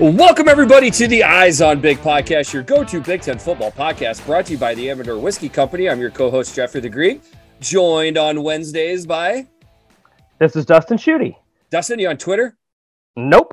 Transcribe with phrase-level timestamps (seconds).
[0.00, 4.24] Welcome, everybody, to the Eyes on Big podcast, your go to Big Ten football podcast
[4.24, 5.90] brought to you by the Amador Whiskey Company.
[5.90, 7.20] I'm your co host, Jeffrey the Greek,
[7.58, 9.48] joined on Wednesdays by.
[10.38, 11.34] This is Dustin Schutte.
[11.70, 12.56] Dustin, you on Twitter?
[13.16, 13.52] Nope.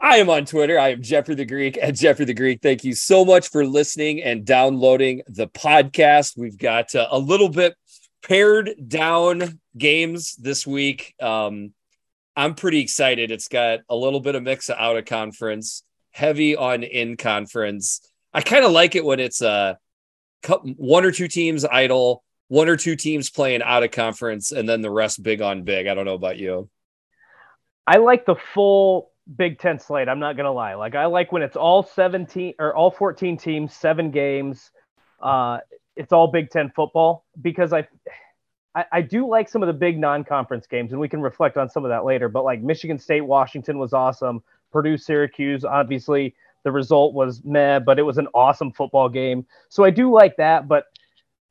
[0.00, 0.78] I am on Twitter.
[0.78, 2.62] I am Jeffrey the Greek at Jeffrey the Greek.
[2.62, 6.38] Thank you so much for listening and downloading the podcast.
[6.38, 7.74] We've got uh, a little bit
[8.26, 11.14] pared down games this week.
[11.20, 11.74] Um,
[12.38, 13.32] I'm pretty excited.
[13.32, 18.00] It's got a little bit of mix of out of conference, heavy on in conference.
[18.32, 19.76] I kind of like it when it's a
[20.46, 24.68] uh, one or two teams idle, one or two teams playing out of conference, and
[24.68, 25.88] then the rest big on big.
[25.88, 26.70] I don't know about you.
[27.88, 30.08] I like the full Big Ten slate.
[30.08, 30.74] I'm not gonna lie.
[30.74, 34.70] Like I like when it's all 17 or all 14 teams, seven games.
[35.20, 35.58] Uh,
[35.96, 37.88] it's all Big Ten football because I,
[38.78, 41.68] I, I do like some of the big non-conference games, and we can reflect on
[41.68, 42.28] some of that later.
[42.28, 44.40] But like Michigan State, Washington was awesome.
[44.70, 49.46] Purdue, Syracuse, obviously the result was meh, but it was an awesome football game.
[49.68, 50.84] So I do like that, but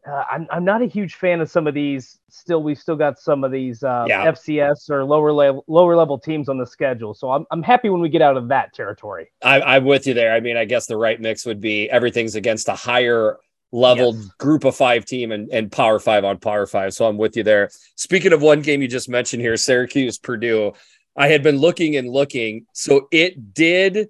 [0.08, 2.20] uh, I'm, I'm not a huge fan of some of these.
[2.30, 4.32] Still, we've still got some of these uh, yeah.
[4.32, 7.14] FCS or lower level lower level teams on the schedule.
[7.14, 9.32] So I'm, I'm happy when we get out of that territory.
[9.42, 10.34] I, am with you there.
[10.34, 13.38] I mean, I guess the right mix would be everything's against a higher
[13.72, 14.28] level yes.
[14.38, 16.94] group of five team and, and power five on power five.
[16.94, 17.70] So I'm with you there.
[17.96, 20.74] Speaking of one game you just mentioned here, Syracuse Purdue.
[21.16, 22.68] I had been looking and looking.
[22.74, 24.10] So it did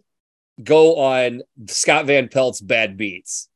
[0.62, 3.50] go on Scott Van Pelt's bad beats.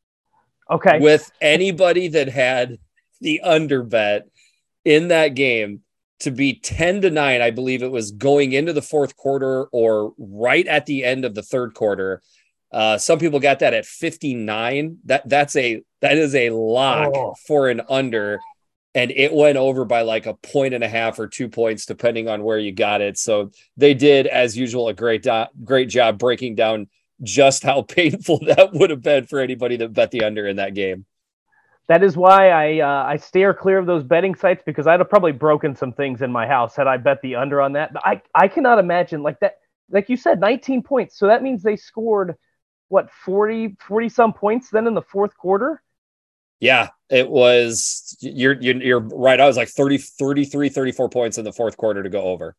[0.70, 1.00] Okay.
[1.00, 2.78] With anybody that had
[3.20, 4.28] the under bet
[4.86, 5.82] in that game
[6.22, 10.14] to be 10 to 9, I believe it was going into the fourth quarter or
[10.18, 12.22] right at the end of the third quarter.
[12.72, 15.00] Uh, some people got that at 59.
[15.06, 17.36] That that's a that is a lock oh.
[17.46, 18.40] for an under.
[18.94, 22.28] And it went over by like a point and a half or two points, depending
[22.28, 23.18] on where you got it.
[23.18, 26.88] So they did, as usual, a great do- great job breaking down
[27.22, 30.74] just how painful that would have been for anybody that bet the under in that
[30.74, 31.06] game.
[31.88, 35.10] That is why I uh, I steer clear of those betting sites because I'd have
[35.10, 37.94] probably broken some things in my house had I bet the under on that.
[37.94, 39.58] But I I cannot imagine like that.
[39.90, 41.18] Like you said, 19 points.
[41.18, 42.36] So that means they scored
[42.92, 45.82] what 40 40 some points then in the fourth quarter.
[46.60, 49.40] Yeah, it was you're you're, you're right.
[49.40, 52.56] I was like 30 33 34 points in the fourth quarter to go over.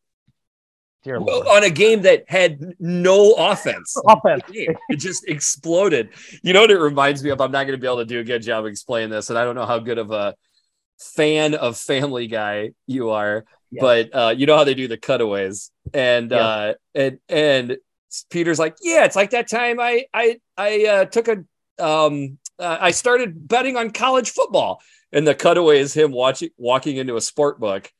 [1.05, 3.95] On a game that had no offense.
[4.07, 4.43] Offense.
[4.47, 6.09] It just exploded.
[6.43, 7.41] You know what it reminds me of?
[7.41, 9.43] I'm not going to be able to do a good job explaining this, and I
[9.43, 10.33] don't know how good of a
[10.97, 13.81] fan of Family Guy you are, yeah.
[13.81, 16.37] but uh, you know how they do the cutaways, and yeah.
[16.37, 17.77] uh, and and
[18.29, 21.43] Peter's like, yeah, it's like that time I I I uh, took a
[21.83, 24.81] um uh, I started betting on college football,
[25.11, 27.91] and the cutaway is him watching walking into a sport book,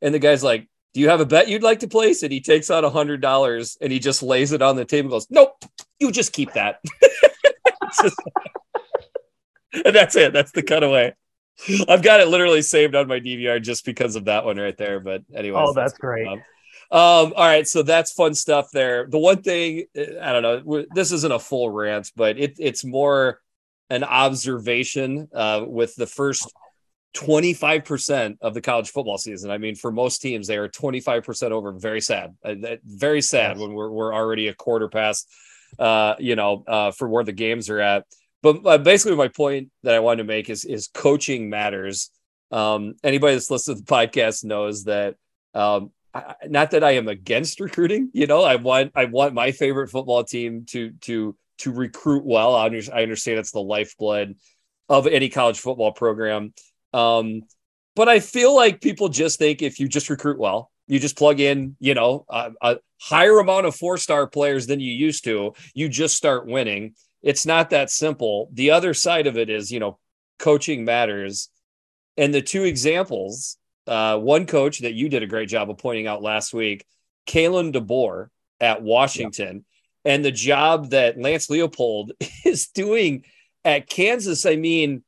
[0.00, 2.22] and the guy's like, do you have a bet you'd like to place?
[2.22, 5.10] And he takes out a hundred dollars and he just lays it on the table.
[5.10, 5.64] goes, nope,
[6.00, 6.80] you just keep that.
[8.02, 8.16] just,
[9.84, 10.32] and that's it.
[10.32, 11.14] That's the cutaway.
[11.88, 15.00] I've got it literally saved on my DVR just because of that one right there.
[15.00, 16.26] But anyway, oh, that's, that's great.
[16.90, 19.06] Um, all right, so that's fun stuff there.
[19.08, 23.40] The one thing I don't know, this isn't a full rant, but it, it's more
[23.90, 26.50] an observation uh, with the first
[27.14, 29.50] 25% of the college football season.
[29.50, 31.72] I mean, for most teams, they are 25% over.
[31.72, 32.34] Very sad.
[32.44, 35.28] Uh, very sad when we're, we're already a quarter past,
[35.78, 38.04] uh, you know, uh, for where the games are at.
[38.42, 42.10] But uh, basically, my point that I wanted to make is is coaching matters.
[42.52, 45.16] Um, anybody that's listened to the podcast knows that.
[45.54, 49.52] Um, I, not that I am against recruiting, you know, I want I want my
[49.52, 52.54] favorite football team to to to recruit well.
[52.54, 54.36] I understand it's the lifeblood
[54.88, 56.54] of any college football program.
[56.92, 57.42] Um,
[57.94, 61.40] but I feel like people just think if you just recruit well, you just plug
[61.40, 65.52] in, you know, a, a higher amount of four star players than you used to,
[65.74, 66.94] you just start winning.
[67.22, 68.48] It's not that simple.
[68.52, 69.98] The other side of it is, you know,
[70.38, 71.50] coaching matters.
[72.16, 73.58] And the two examples,
[73.88, 76.84] uh, one coach that you did a great job of pointing out last week,
[77.26, 78.28] Kalen DeBoer
[78.60, 79.64] at Washington,
[80.04, 80.12] yeah.
[80.12, 82.10] and the job that Lance Leipold
[82.44, 83.24] is doing
[83.64, 84.46] at Kansas.
[84.46, 85.02] I mean,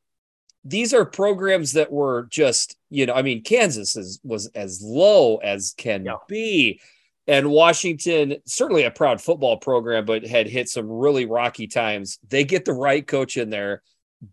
[0.63, 5.37] these are programs that were just, you know, I mean, Kansas is, was as low
[5.37, 6.17] as can yeah.
[6.27, 6.79] be.
[7.27, 12.19] And Washington, certainly a proud football program, but had hit some really rocky times.
[12.27, 13.81] They get the right coach in there.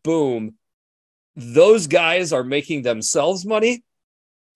[0.03, 0.55] Boom.
[1.37, 3.85] Those guys are making themselves money.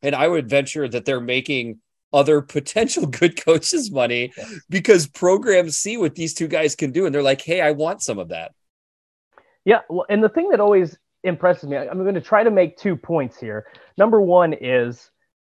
[0.03, 1.79] And I would venture that they're making
[2.13, 4.33] other potential good coaches money
[4.69, 7.07] because programs see what these two guys can do.
[7.07, 8.53] And they're like, hey, I want some of that.
[9.65, 9.81] Yeah.
[9.89, 11.77] Well, and the thing that always impresses me.
[11.77, 13.67] I'm going to try to make two points here.
[13.97, 15.11] Number one is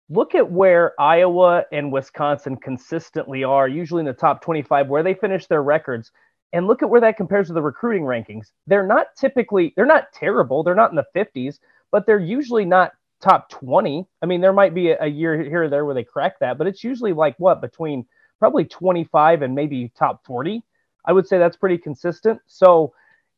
[0.09, 5.13] look at where Iowa and Wisconsin consistently are, usually in the top 25, where they
[5.13, 6.11] finish their records,
[6.51, 8.47] and look at where that compares to the recruiting rankings.
[8.65, 10.63] They're not typically, they're not terrible.
[10.63, 11.59] They're not in the 50s,
[11.91, 14.05] but they're usually not top 20.
[14.21, 16.57] I mean, there might be a, a year here or there where they crack that,
[16.57, 18.05] but it's usually like what between
[18.39, 20.63] probably 25 and maybe top 40.
[21.05, 22.39] I would say that's pretty consistent.
[22.47, 22.93] So,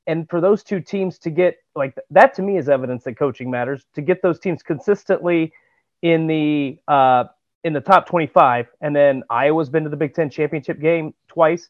[0.07, 3.49] and for those two teams to get like that to me is evidence that coaching
[3.49, 3.85] matters.
[3.95, 5.53] To get those teams consistently
[6.01, 7.25] in the uh,
[7.63, 11.69] in the top 25, and then Iowa's been to the Big Ten championship game twice.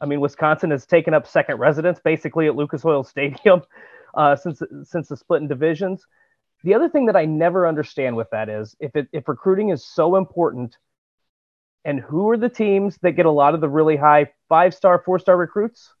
[0.00, 3.62] I mean, Wisconsin has taken up second residence basically at Lucas Oil Stadium
[4.14, 6.06] uh, since since the split in divisions.
[6.64, 9.84] The other thing that I never understand with that is if it, if recruiting is
[9.84, 10.76] so important,
[11.84, 15.02] and who are the teams that get a lot of the really high five star,
[15.04, 15.92] four star recruits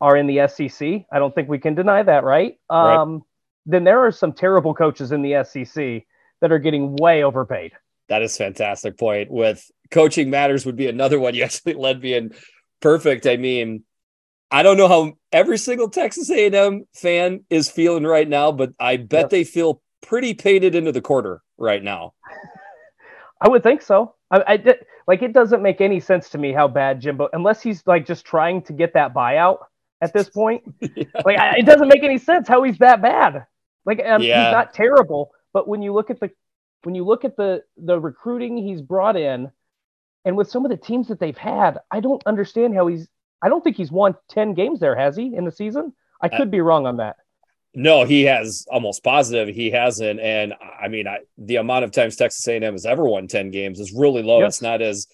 [0.00, 1.04] are in the SEC.
[1.12, 2.58] I don't think we can deny that, right?
[2.70, 2.96] right.
[2.96, 3.22] Um,
[3.66, 6.04] then there are some terrible coaches in the SEC
[6.40, 7.72] that are getting way overpaid.
[8.08, 9.30] That is fantastic point.
[9.30, 11.34] With coaching matters would be another one.
[11.40, 12.32] You actually led me in
[12.80, 13.26] perfect.
[13.26, 13.84] I mean,
[14.50, 18.96] I don't know how every single Texas A&M fan is feeling right now, but I
[18.96, 22.14] bet they feel pretty painted into the quarter right now.
[23.40, 24.14] I would think so.
[24.30, 24.76] I, I did,
[25.06, 28.24] like it doesn't make any sense to me how bad Jimbo, unless he's like just
[28.24, 29.58] trying to get that buyout
[30.00, 30.62] at this point.
[30.80, 31.04] yeah.
[31.24, 33.46] Like I, it doesn't make any sense how he's that bad.
[33.86, 34.44] Like um, yeah.
[34.44, 36.30] he's not terrible, but when you look at the
[36.82, 39.50] when you look at the the recruiting he's brought in,
[40.24, 43.08] and with some of the teams that they've had, I don't understand how he's.
[43.42, 45.94] I don't think he's won ten games there, has he, in the season?
[46.20, 47.16] I could uh, be wrong on that.
[47.74, 50.18] No, he has almost positive he hasn't.
[50.20, 53.78] And I mean, I, the amount of times Texas A&M has ever won 10 games
[53.78, 54.40] is really low.
[54.40, 54.56] Yes.
[54.56, 55.06] It's not as,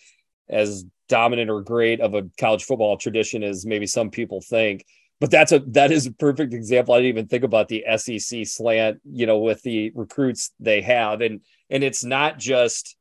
[0.49, 4.85] as dominant or great of a college football tradition as maybe some people think.
[5.21, 6.95] But that's a, that is a perfect example.
[6.95, 11.21] I didn't even think about the SEC slant, you know, with the recruits they have.
[11.21, 12.97] And, and it's not just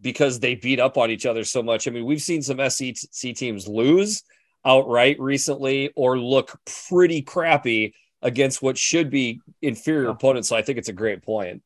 [0.00, 1.86] because they beat up on each other so much.
[1.86, 4.22] I mean, we've seen some SEC teams lose
[4.64, 10.48] outright recently or look pretty crappy against what should be inferior opponents.
[10.48, 11.62] So I think it's a great point.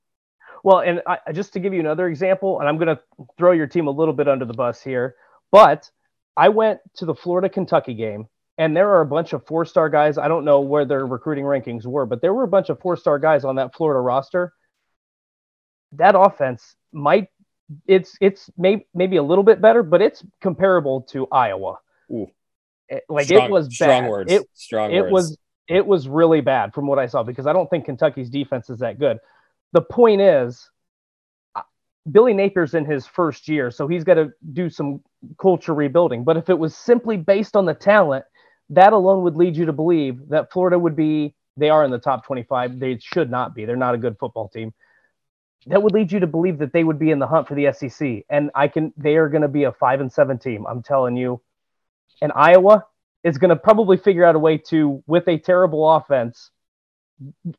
[0.62, 3.00] Well, and I, just to give you another example, and I'm going to
[3.38, 5.14] throw your team a little bit under the bus here,
[5.50, 5.91] but
[6.37, 8.26] I went to the Florida Kentucky game,
[8.58, 10.19] and there are a bunch of four star guys.
[10.19, 12.96] I don't know where their recruiting rankings were, but there were a bunch of four
[12.96, 14.53] star guys on that Florida roster.
[15.93, 17.29] That offense might
[17.87, 21.79] it's it's maybe maybe a little bit better, but it's comparable to Iowa.
[22.11, 22.31] Ooh.
[22.88, 23.75] It, like strong, it was bad.
[23.75, 24.32] Strong words.
[24.32, 25.12] It, strong it words.
[25.12, 25.38] was
[25.70, 28.81] it was really bad from what I saw because I don't think Kentucky's defense is
[28.81, 29.19] that good.
[29.72, 30.69] The point is,
[32.11, 35.00] Billy Napier's in his first year, so he's got to do some
[35.40, 36.25] culture rebuilding.
[36.25, 38.25] But if it was simply based on the talent,
[38.70, 41.99] that alone would lead you to believe that Florida would be, they are in the
[42.00, 42.81] top 25.
[42.81, 43.64] They should not be.
[43.64, 44.75] They're not a good football team.
[45.67, 47.72] That would lead you to believe that they would be in the hunt for the
[47.72, 48.25] SEC.
[48.28, 50.67] And I can, they are going to be a five and seven team.
[50.67, 51.40] I'm telling you.
[52.22, 52.87] And Iowa,
[53.25, 56.50] is going to probably figure out a way to, with a terrible offense,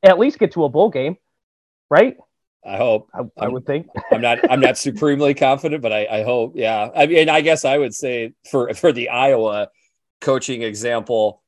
[0.03, 1.17] at least get to a bowl game,
[1.89, 2.17] right?
[2.65, 3.09] I hope.
[3.13, 3.87] I, I would think.
[4.11, 4.39] I'm not.
[4.51, 6.53] I'm not supremely confident, but I, I hope.
[6.55, 6.89] Yeah.
[6.95, 9.69] I mean, I guess I would say for for the Iowa
[10.19, 11.41] coaching example,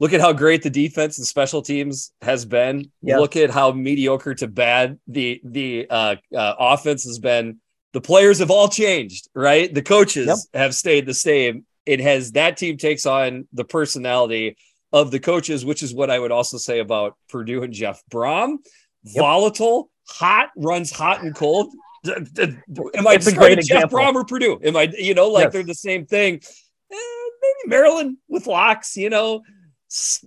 [0.00, 2.90] look at how great the defense and special teams has been.
[3.02, 3.20] Yes.
[3.20, 7.60] Look at how mediocre to bad the the uh, uh, offense has been.
[7.92, 9.72] The players have all changed, right?
[9.72, 10.38] The coaches yep.
[10.54, 14.56] have stayed the same, it has that team takes on the personality
[14.92, 18.58] of the coaches, which is what I would also say about Purdue and Jeff Brohm.
[19.04, 19.20] Yep.
[19.22, 21.72] Volatile, hot, runs hot and cold.
[22.06, 24.60] Am I great Jeff Brohm or Purdue?
[24.62, 25.52] Am I, you know, like yes.
[25.52, 26.40] they're the same thing?
[26.92, 26.96] Eh,
[27.42, 29.42] maybe Maryland with locks, you know,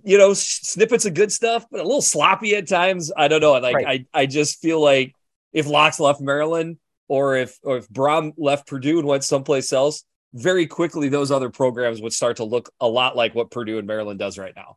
[0.04, 3.12] you know, snippets of good stuff, but a little sloppy at times.
[3.16, 3.52] I don't know.
[3.52, 4.06] Like right.
[4.14, 5.12] I, I just feel like
[5.52, 10.04] if Locks left Maryland or if or if Brohm left Purdue and went someplace else,
[10.36, 13.86] very quickly those other programs would start to look a lot like what Purdue and
[13.86, 14.76] Maryland does right now.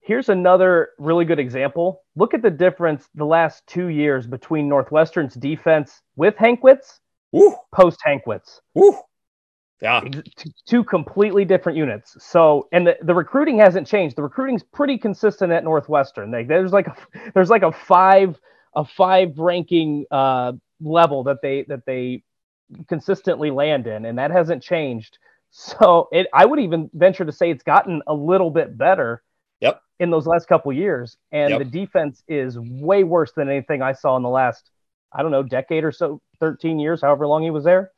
[0.00, 2.02] Here's another really good example.
[2.16, 7.00] Look at the difference the last two years between Northwestern's defense with Hankwitz,
[7.74, 8.60] post Hankwitz.
[9.80, 10.00] Yeah.
[10.66, 12.16] Two completely different units.
[12.24, 14.16] So, and the, the recruiting hasn't changed.
[14.16, 16.32] The recruiting's pretty consistent at Northwestern.
[16.32, 16.96] Like there's like a,
[17.34, 18.40] there's like a five,
[18.74, 22.24] a five ranking uh, level that they, that they
[22.88, 25.18] consistently land in, and that hasn't changed.
[25.50, 29.22] So it, I would even venture to say it's gotten a little bit better.
[29.60, 29.82] Yep.
[29.98, 31.58] In those last couple years, and yep.
[31.58, 34.70] the defense is way worse than anything I saw in the last,
[35.12, 37.90] I don't know, decade or so, thirteen years, however long he was there.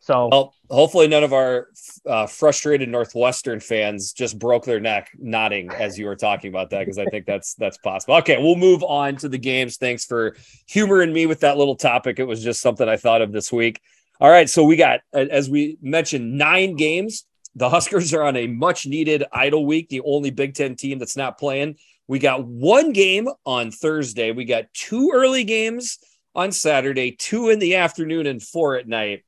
[0.00, 1.68] So well, hopefully none of our
[2.06, 6.80] uh, frustrated Northwestern fans just broke their neck nodding as you were talking about that
[6.80, 8.16] because I think that's that's possible.
[8.16, 9.78] Okay, we'll move on to the games.
[9.78, 12.18] Thanks for humoring me with that little topic.
[12.18, 13.80] It was just something I thought of this week.
[14.20, 17.24] All right, so we got as we mentioned nine games.
[17.54, 21.16] The Huskers are on a much needed idle week, the only Big 10 team that's
[21.16, 21.76] not playing.
[22.06, 24.30] We got one game on Thursday.
[24.30, 25.98] We got two early games
[26.34, 29.24] on Saturday, two in the afternoon and four at night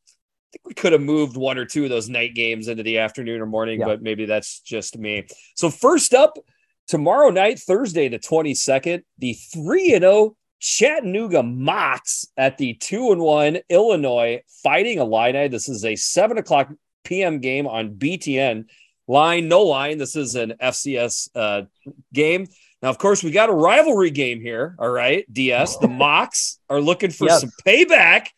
[0.51, 2.99] I think we could have moved one or two of those night games into the
[2.99, 3.87] afternoon or morning, yeah.
[3.87, 5.29] but maybe that's just me.
[5.55, 6.37] So first up,
[6.89, 13.21] tomorrow night, Thursday the 22nd, the 3 and 0 Chattanooga Mocs at the 2 and
[13.21, 15.49] 1 Illinois Fighting Illini.
[15.49, 16.71] This is a 7 o'clock
[17.05, 17.41] p.m.
[17.41, 18.67] game on BTN.
[19.09, 19.99] Line, no line.
[19.99, 21.63] This is an FCS uh,
[22.13, 22.47] game.
[22.83, 24.77] Now, of course, we got a rivalry game here.
[24.79, 25.79] All right, DS.
[25.79, 28.29] The Mocs are looking for some payback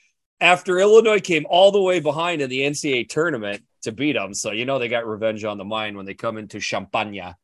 [0.40, 4.32] after Illinois came all the way behind in the NCAA tournament to beat them.
[4.34, 7.34] So you know they got revenge on the mind when they come into Champaign.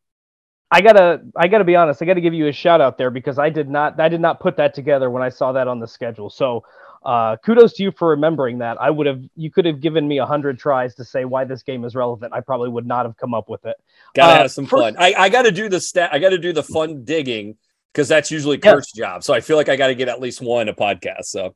[0.70, 2.02] I gotta I gotta be honest.
[2.02, 4.40] I gotta give you a shout out there because I did not I did not
[4.40, 6.30] put that together when I saw that on the schedule.
[6.30, 6.64] So
[7.04, 8.80] uh, kudos to you for remembering that.
[8.80, 11.62] I would have you could have given me a hundred tries to say why this
[11.62, 12.34] game is relevant.
[12.34, 13.76] I probably would not have come up with it.
[14.14, 14.96] Gotta uh, have some first, fun.
[14.98, 16.10] I, I gotta do the stat.
[16.12, 17.56] I gotta do the fun digging
[17.92, 19.06] because that's usually Kurt's yes.
[19.06, 19.24] job.
[19.24, 21.24] So I feel like I got to get at least one a podcast.
[21.24, 21.54] So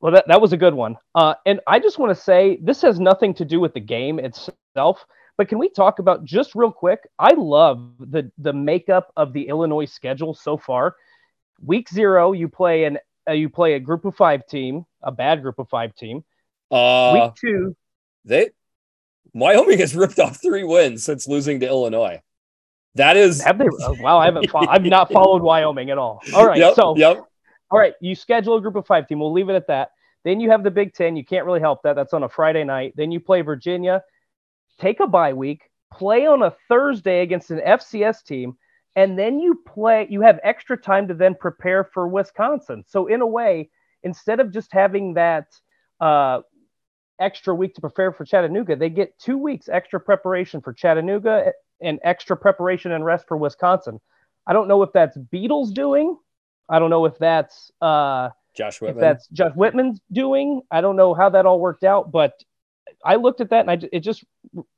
[0.00, 0.96] well, that, that was a good one.
[1.14, 4.18] Uh, and I just want to say this has nothing to do with the game
[4.18, 5.04] itself,
[5.36, 7.00] but can we talk about just real quick?
[7.18, 10.96] I love the the makeup of the Illinois schedule so far.
[11.62, 12.98] Week zero, you play an
[13.28, 16.24] uh, you play a group of five team, a bad group of five team.
[16.70, 17.76] Uh, Week two,
[18.24, 18.50] they
[19.32, 22.20] Wyoming has ripped off three wins since losing to Illinois.
[22.94, 23.66] That is have they?
[23.66, 24.50] Uh, wow, I haven't.
[24.50, 26.22] Fo- I've not followed Wyoming at all.
[26.32, 27.24] All right, yep, so yep.
[27.70, 29.18] All right, you schedule a group of five team.
[29.18, 29.90] We'll leave it at that.
[30.24, 31.16] Then you have the Big Ten.
[31.16, 31.96] You can't really help that.
[31.96, 32.94] That's on a Friday night.
[32.96, 34.02] Then you play Virginia.
[34.78, 35.62] Take a bye week.
[35.92, 38.56] Play on a Thursday against an FCS team,
[38.96, 40.06] and then you play.
[40.10, 42.84] You have extra time to then prepare for Wisconsin.
[42.86, 43.70] So in a way,
[44.02, 45.46] instead of just having that
[46.00, 46.40] uh,
[47.20, 52.00] extra week to prepare for Chattanooga, they get two weeks extra preparation for Chattanooga and
[52.02, 54.00] extra preparation and rest for Wisconsin.
[54.46, 56.18] I don't know if that's Bielema's doing
[56.68, 58.96] I don't know if that's uh, Josh Whitman.
[58.96, 60.62] If that's Josh Whitman's doing.
[60.70, 62.32] I don't know how that all worked out, but
[63.04, 64.24] I looked at that and I it just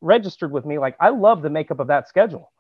[0.00, 0.78] registered with me.
[0.78, 2.52] Like I love the makeup of that schedule.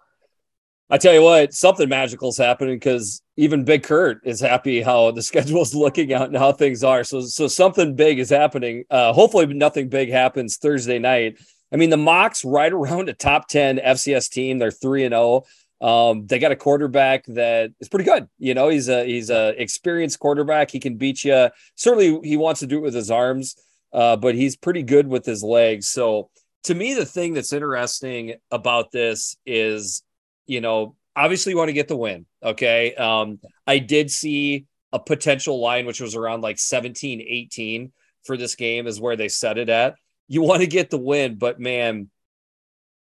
[0.88, 5.10] I tell you what, something magical is happening because even Big Kurt is happy how
[5.10, 7.02] the schedule is looking out and how things are.
[7.02, 8.84] So, so something big is happening.
[8.88, 11.38] Uh, hopefully, nothing big happens Thursday night.
[11.72, 14.58] I mean, the Mocs right around a top ten FCS team.
[14.58, 15.22] They're three and zero.
[15.22, 15.46] Oh.
[15.78, 18.28] Um, they got a quarterback that is pretty good.
[18.38, 20.70] You know, he's a he's a experienced quarterback.
[20.70, 21.50] He can beat you.
[21.74, 23.56] Certainly, he wants to do it with his arms,
[23.92, 25.88] uh, but he's pretty good with his legs.
[25.88, 26.30] So,
[26.64, 30.02] to me, the thing that's interesting about this is,
[30.46, 32.26] you know, obviously you want to get the win.
[32.42, 32.94] Okay.
[32.94, 37.92] Um, I did see a potential line which was around like 17, 18
[38.24, 39.94] for this game is where they set it at.
[40.28, 42.10] You want to get the win, but man,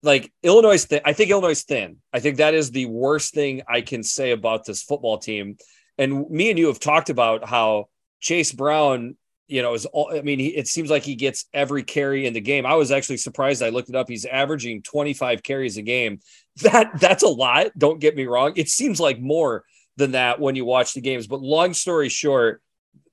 [0.02, 1.98] like Illinois, th- I think Illinois thin.
[2.14, 5.58] I think that is the worst thing I can say about this football team.
[5.98, 7.86] And me and you have talked about how
[8.20, 11.84] Chase Brown, you know, is all, I mean, he, it seems like he gets every
[11.84, 12.66] carry in the game.
[12.66, 13.62] I was actually surprised.
[13.62, 14.10] I looked it up.
[14.10, 16.20] He's averaging 25 carries a game.
[16.62, 17.78] That that's a lot.
[17.78, 18.54] Don't get me wrong.
[18.56, 19.66] It seems like more
[19.98, 21.28] than that when you watch the games.
[21.28, 22.62] But long story short,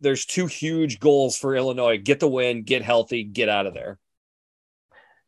[0.01, 3.99] there's two huge goals for Illinois: get the win, get healthy, get out of there.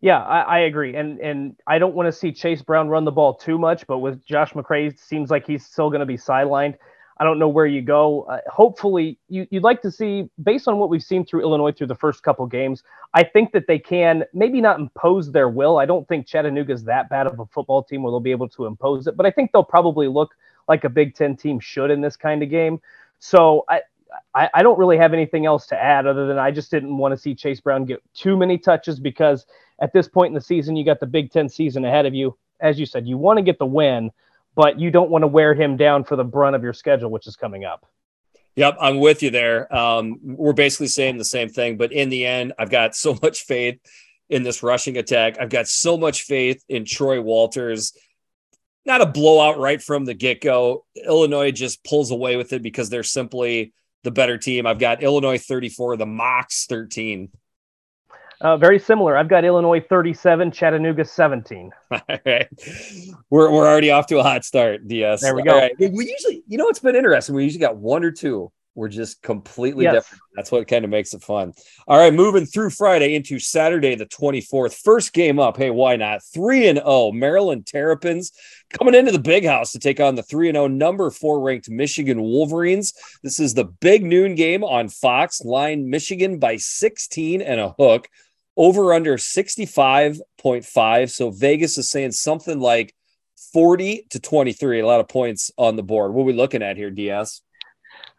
[0.00, 3.10] Yeah, I, I, agree, and and I don't want to see Chase Brown run the
[3.10, 6.16] ball too much, but with Josh McCray, it seems like he's still going to be
[6.16, 6.76] sidelined.
[7.18, 8.22] I don't know where you go.
[8.22, 11.86] Uh, hopefully, you, would like to see, based on what we've seen through Illinois through
[11.86, 12.82] the first couple games,
[13.14, 15.78] I think that they can maybe not impose their will.
[15.78, 18.48] I don't think Chattanooga is that bad of a football team where they'll be able
[18.50, 20.34] to impose it, but I think they'll probably look
[20.68, 22.80] like a Big Ten team should in this kind of game.
[23.20, 23.82] So I,
[24.34, 27.12] I, I don't really have anything else to add other than I just didn't want
[27.12, 29.46] to see Chase Brown get too many touches because
[29.80, 32.36] at this point in the season, you got the Big Ten season ahead of you.
[32.60, 34.10] As you said, you want to get the win,
[34.54, 37.26] but you don't want to wear him down for the brunt of your schedule, which
[37.26, 37.86] is coming up.
[38.56, 39.74] Yep, I'm with you there.
[39.74, 43.42] Um, we're basically saying the same thing, but in the end, I've got so much
[43.42, 43.80] faith
[44.28, 45.36] in this rushing attack.
[45.40, 47.92] I've got so much faith in Troy Walters.
[48.86, 50.84] Not a blowout right from the get go.
[50.94, 54.66] Illinois just pulls away with it because they're simply the better team.
[54.66, 57.30] I've got Illinois 34, the Mocs 13.
[58.44, 59.16] Uh, very similar.
[59.16, 61.70] I've got Illinois 37, Chattanooga 17.
[61.90, 62.46] All right.
[63.30, 65.22] We're, we're already off to a hot start, DS.
[65.22, 65.66] There we go.
[65.78, 67.34] We usually, you know, it's been interesting.
[67.34, 69.94] We usually got one or two We're just completely yes.
[69.94, 70.20] different.
[70.34, 71.52] That's what kind of makes it fun.
[71.86, 74.74] All right, moving through Friday into Saturday, the 24th.
[74.74, 75.56] First game up.
[75.56, 76.22] Hey, why not?
[76.24, 77.12] 3 and 0.
[77.12, 78.32] Maryland Terrapins
[78.70, 81.70] coming into the big house to take on the 3 and 0 number 4 ranked
[81.70, 82.92] Michigan Wolverines.
[83.22, 85.40] This is the big noon game on Fox.
[85.40, 88.08] Line Michigan by 16 and a hook.
[88.56, 91.10] Over under 65.5.
[91.10, 92.94] So Vegas is saying something like
[93.52, 94.80] 40 to 23.
[94.80, 96.12] A lot of points on the board.
[96.12, 97.40] What are we looking at here, DS?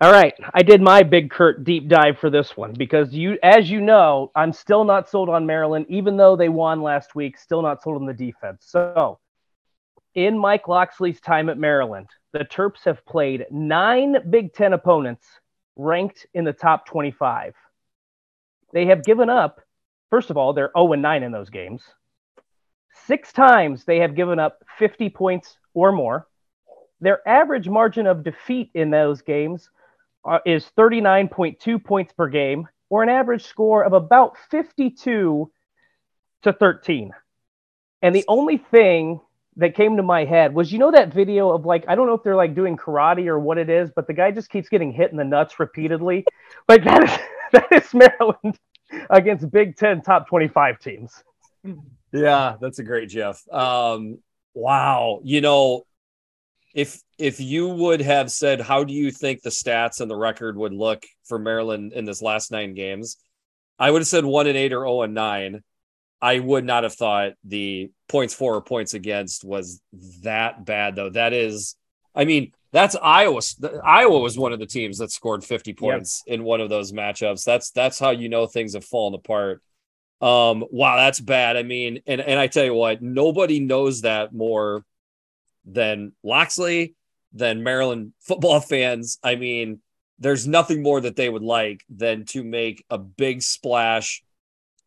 [0.02, 3.70] All right, I did my big Kurt deep dive for this one because you, as
[3.70, 7.38] you know, I'm still not sold on Maryland, even though they won last week.
[7.38, 8.66] Still not sold on the defense.
[8.68, 9.20] So,
[10.14, 15.26] in Mike Locksley's time at Maryland, the Terps have played nine Big Ten opponents
[15.78, 17.56] ranked in the top 25.
[18.74, 19.62] They have given up.
[20.10, 21.84] First of all, they're 0 and 9 in those games.
[23.06, 26.28] Six times they have given up 50 points or more.
[27.02, 29.70] Their average margin of defeat in those games
[30.24, 35.52] uh, is 39.2 points per game, or an average score of about 52
[36.44, 37.12] to 13.
[38.02, 39.20] And the only thing
[39.58, 42.14] that came to my head was you know that video of like I don't know
[42.14, 44.92] if they're like doing karate or what it is, but the guy just keeps getting
[44.92, 46.26] hit in the nuts repeatedly.
[46.68, 47.20] Like that is
[47.54, 48.60] that is Maryland
[49.10, 51.24] against Big Ten top 25 teams.
[52.12, 53.42] Yeah, that's a great Jeff.
[53.52, 54.20] Um,
[54.54, 55.86] wow, you know,
[56.74, 60.58] if if you would have said how do you think the stats and the record
[60.58, 63.18] would look for Maryland in this last nine games,
[63.80, 65.64] I would have said one and eight or zero oh and nine.
[66.22, 69.82] I would not have thought the points for or points against was
[70.24, 71.10] that bad though.
[71.10, 71.76] That is,
[72.16, 73.42] I mean, that's Iowa.
[73.84, 76.36] Iowa was one of the teams that scored 50 points yep.
[76.36, 77.44] in one of those matchups.
[77.44, 79.62] That's that's how you know things have fallen apart.
[80.22, 81.58] Um, wow, that's bad.
[81.58, 84.84] I mean, and and I tell you what, nobody knows that more
[85.66, 86.96] than Locksley,
[87.34, 89.20] than Maryland football fans.
[89.24, 89.80] I mean,
[90.20, 94.24] there's nothing more that they would like than to make a big splash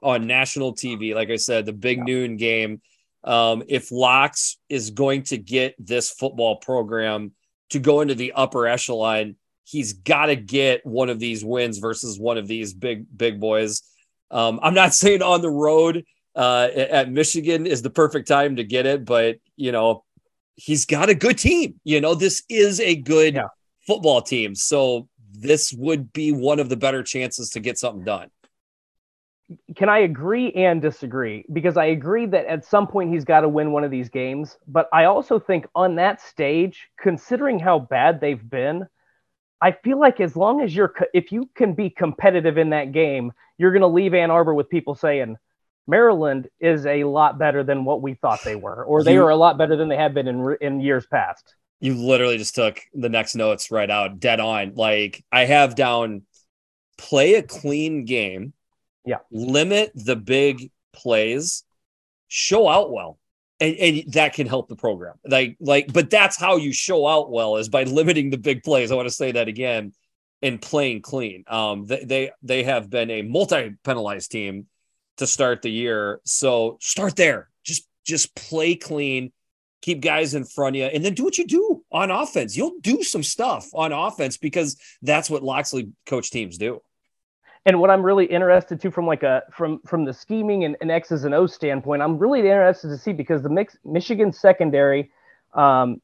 [0.02, 1.14] on national TV.
[1.14, 2.04] Like I said, the big yeah.
[2.04, 2.80] noon game.
[3.28, 7.32] Um, if Locks is going to get this football program
[7.70, 12.18] to go into the upper echelon, he's got to get one of these wins versus
[12.18, 13.82] one of these big big boys.
[14.30, 18.64] Um, I'm not saying on the road uh, at Michigan is the perfect time to
[18.64, 20.04] get it, but you know
[20.54, 21.78] he's got a good team.
[21.84, 23.48] You know, this is a good yeah.
[23.86, 24.54] football team.
[24.54, 28.30] So this would be one of the better chances to get something done.
[29.76, 31.44] Can I agree and disagree?
[31.52, 34.58] Because I agree that at some point he's got to win one of these games.
[34.66, 38.86] But I also think on that stage, considering how bad they've been,
[39.60, 43.32] I feel like as long as you're, if you can be competitive in that game,
[43.56, 45.36] you're going to leave Ann Arbor with people saying,
[45.88, 49.30] Maryland is a lot better than what we thought they were, or they you, are
[49.30, 51.54] a lot better than they have been in in years past.
[51.80, 54.74] You literally just took the next notes right out, dead on.
[54.74, 56.22] Like I have down,
[56.98, 58.52] play a clean game.
[59.08, 59.18] Yeah.
[59.30, 61.64] Limit the big plays.
[62.28, 63.18] Show out well.
[63.60, 65.14] And, and, that can help the program.
[65.26, 68.92] Like, like, but that's how you show out well is by limiting the big plays.
[68.92, 69.94] I want to say that again,
[70.42, 71.44] and playing clean.
[71.48, 74.66] Um, they they, they have been a multi penalized team
[75.16, 76.20] to start the year.
[76.24, 77.48] So start there.
[77.64, 79.32] Just just play clean,
[79.82, 82.56] keep guys in front of you, and then do what you do on offense.
[82.56, 86.80] You'll do some stuff on offense because that's what Locksley coach teams do.
[87.66, 90.90] And what I'm really interested to from like a from from the scheming and, and
[90.90, 95.10] X's and O's standpoint, I'm really interested to see because the mix, Michigan secondary
[95.54, 96.00] um,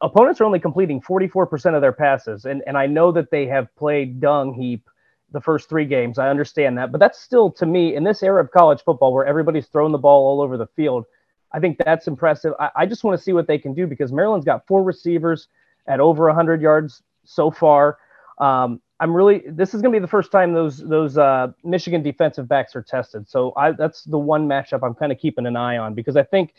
[0.00, 3.74] opponents are only completing 44% of their passes, and and I know that they have
[3.76, 4.88] played dung heap
[5.32, 6.18] the first three games.
[6.18, 9.26] I understand that, but that's still to me in this era of college football where
[9.26, 11.04] everybody's throwing the ball all over the field.
[11.52, 12.52] I think that's impressive.
[12.60, 15.48] I, I just want to see what they can do because Maryland's got four receivers
[15.86, 17.98] at over 100 yards so far.
[18.38, 22.02] Um, I'm really this is going to be the first time those those uh, Michigan
[22.02, 23.28] defensive backs are tested.
[23.28, 26.24] So I, that's the one matchup I'm kind of keeping an eye on because I
[26.24, 26.54] think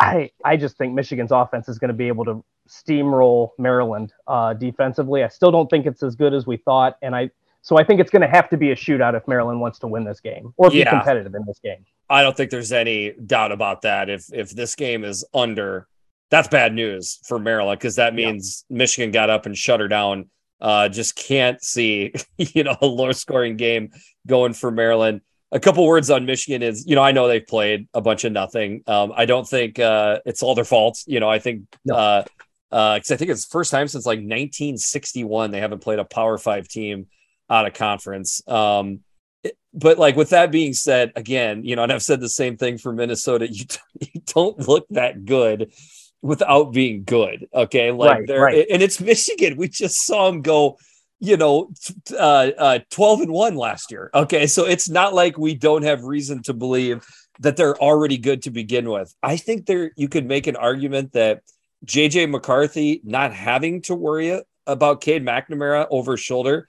[0.00, 4.54] I I just think Michigan's offense is going to be able to steamroll Maryland uh,
[4.54, 5.22] defensively.
[5.22, 7.30] I still don't think it's as good as we thought, and I
[7.62, 9.86] so I think it's going to have to be a shootout if Maryland wants to
[9.86, 10.90] win this game or be yeah.
[10.90, 11.84] competitive in this game.
[12.10, 14.10] I don't think there's any doubt about that.
[14.10, 15.86] If if this game is under,
[16.30, 18.78] that's bad news for Maryland because that means yeah.
[18.78, 20.28] Michigan got up and shut her down.
[20.62, 23.90] Uh, just can't see, you know, a low scoring game
[24.26, 25.20] going for Maryland.
[25.50, 28.32] A couple words on Michigan is, you know, I know they've played a bunch of
[28.32, 28.82] nothing.
[28.86, 31.02] Um, I don't think uh, it's all their fault.
[31.04, 31.94] You know, I think no.
[31.94, 32.24] uh,
[32.70, 36.04] because uh, I think it's the first time since like 1961 they haven't played a
[36.04, 37.06] Power Five team
[37.50, 38.40] out of conference.
[38.48, 39.00] Um,
[39.74, 42.78] but like with that being said, again, you know, and I've said the same thing
[42.78, 43.46] for Minnesota.
[43.52, 43.66] You,
[44.00, 45.72] you don't look that good
[46.22, 47.48] without being good.
[47.52, 48.66] Okay, like right, there, right.
[48.70, 49.56] and it's Michigan.
[49.56, 50.78] We just saw them go
[51.24, 51.70] you know,
[52.18, 54.10] uh, uh, 12 and 1 last year.
[54.12, 54.48] Okay.
[54.48, 57.06] So it's not like we don't have reason to believe
[57.38, 59.14] that they're already good to begin with.
[59.22, 61.42] I think there you could make an argument that
[61.86, 66.66] JJ McCarthy not having to worry about Cade McNamara over shoulder,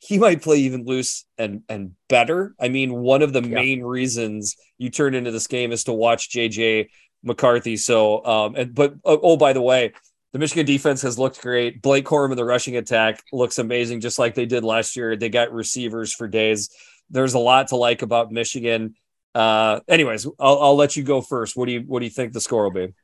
[0.00, 2.54] he might play even loose and and better.
[2.60, 3.54] I mean, one of the yeah.
[3.54, 6.88] main reasons you turn into this game is to watch JJ
[7.24, 7.76] McCarthy.
[7.76, 9.92] So, um, and but oh, oh by the way,
[10.32, 11.80] the Michigan defense has looked great.
[11.80, 15.16] Blake Corum in the rushing attack looks amazing, just like they did last year.
[15.16, 16.70] They got receivers for days.
[17.10, 18.96] There's a lot to like about Michigan.
[19.34, 21.56] Uh, anyways, I'll, I'll let you go first.
[21.56, 22.94] What do you what do you think the score will be?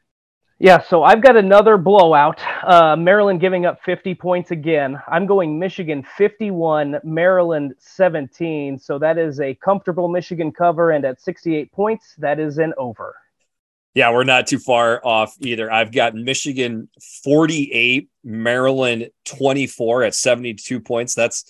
[0.62, 2.38] Yeah, so I've got another blowout.
[2.62, 5.00] Uh, Maryland giving up 50 points again.
[5.08, 8.78] I'm going Michigan 51, Maryland 17.
[8.78, 13.14] So that is a comfortable Michigan cover, and at 68 points, that is an over.
[13.94, 15.70] Yeah, we're not too far off either.
[15.70, 16.88] I've got Michigan
[17.24, 21.14] 48, Maryland 24 at 72 points.
[21.14, 21.44] That's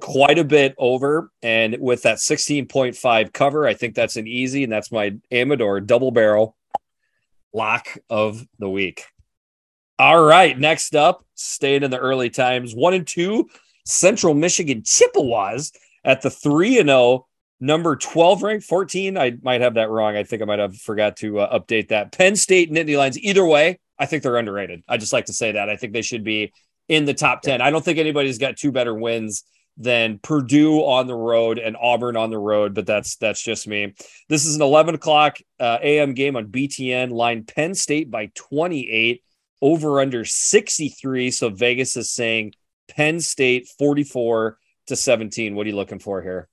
[0.00, 1.30] quite a bit over.
[1.42, 6.10] And with that 16.5 cover, I think that's an easy, and that's my Amador double
[6.10, 6.56] barrel
[7.52, 9.04] lock of the week.
[9.98, 13.48] All right, next up, staying in the early times, one and two,
[13.84, 15.72] Central Michigan Chippewas
[16.04, 17.26] at the 3 and 0
[17.64, 20.16] number 12 ranked 14 i might have that wrong.
[20.16, 22.12] I think i might have forgot to uh, update that.
[22.12, 24.82] Penn state nittany lions either way i think they're underrated.
[24.88, 25.68] I just like to say that.
[25.68, 26.52] I think they should be
[26.88, 29.44] in the top 10 i don't think anybody's got two better wins
[29.76, 33.94] than purdue on the road and auburn on the road but that's that's just me.
[34.28, 39.22] This is an 11 o'clock uh, am game on btn line penn state by 28
[39.62, 42.52] over under 63 so vegas is saying
[42.88, 46.48] penn state 44 to 17 what are you looking for here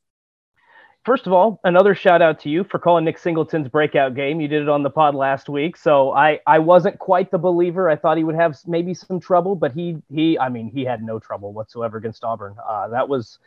[1.04, 4.40] First of all, another shout out to you for calling Nick Singleton's breakout game.
[4.40, 7.90] You did it on the pod last week, so I I wasn't quite the believer.
[7.90, 11.02] I thought he would have maybe some trouble, but he he I mean he had
[11.02, 12.56] no trouble whatsoever against Auburn.
[12.68, 13.40] Uh, that was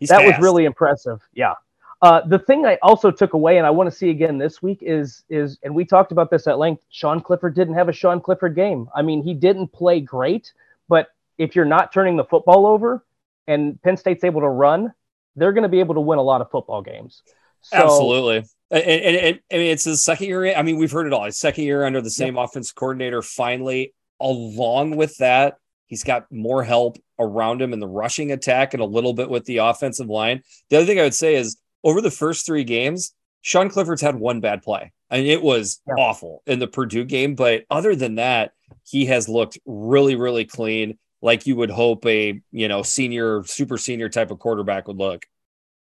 [0.00, 0.38] He's that fast.
[0.38, 1.20] was really impressive.
[1.34, 1.54] Yeah.
[2.00, 4.78] Uh, the thing I also took away, and I want to see again this week,
[4.80, 6.82] is is and we talked about this at length.
[6.88, 8.88] Sean Clifford didn't have a Sean Clifford game.
[8.96, 10.52] I mean, he didn't play great,
[10.88, 13.04] but if you're not turning the football over,
[13.46, 14.92] and Penn State's able to run,
[15.36, 17.22] they're going to be able to win a lot of football games.
[17.62, 18.44] So, Absolutely.
[18.70, 20.54] And, and, and, I mean, it's his second year.
[20.54, 21.24] I mean, we've heard it all.
[21.24, 22.44] His second year under the same yeah.
[22.44, 23.22] offense coordinator.
[23.22, 28.82] Finally, along with that, he's got more help around him in the rushing attack and
[28.82, 30.42] a little bit with the offensive line.
[30.70, 34.14] The other thing I would say is over the first three games, Sean Clifford's had
[34.14, 35.94] one bad play, and it was yeah.
[35.94, 37.34] awful in the Purdue game.
[37.34, 38.52] But other than that,
[38.84, 43.78] he has looked really, really clean like you would hope a you know senior super
[43.78, 45.26] senior type of quarterback would look.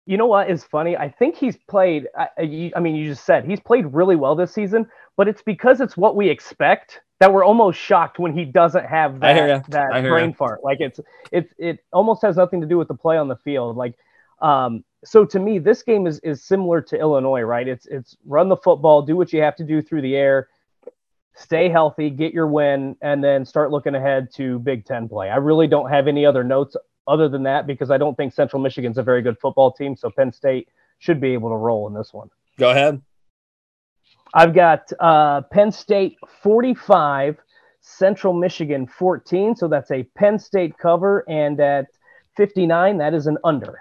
[0.06, 0.96] You know what is funny?
[0.96, 4.54] I think he's played I, I, mean you just said he's played really well this
[4.54, 8.86] season but it's because it's what we expect that we're almost shocked when he doesn't
[8.86, 10.36] have that, that brain you.
[10.36, 10.63] fart.
[10.63, 11.00] Like it's
[11.32, 13.78] it's it almost has nothing to do with the play on the field.
[13.78, 13.96] Like
[14.41, 17.67] um so to me this game is is similar to illinois right?
[17.67, 20.50] It's it's run the football do what you have to do through the air
[21.36, 25.30] stay healthy, get your win, and then start looking ahead to Big Ten play.
[25.30, 26.76] I really don't have any other notes
[27.08, 29.96] other than that because I don't think Central Michigan's a very good football team.
[29.96, 30.69] So Penn State
[31.00, 32.30] should be able to roll in this one.
[32.58, 33.02] Go ahead.
[34.34, 37.38] I've got uh, Penn State 45,
[37.82, 39.56] Central Michigan 14.
[39.56, 41.24] So that's a Penn State cover.
[41.30, 41.88] And at
[42.38, 43.80] 59, that is an under.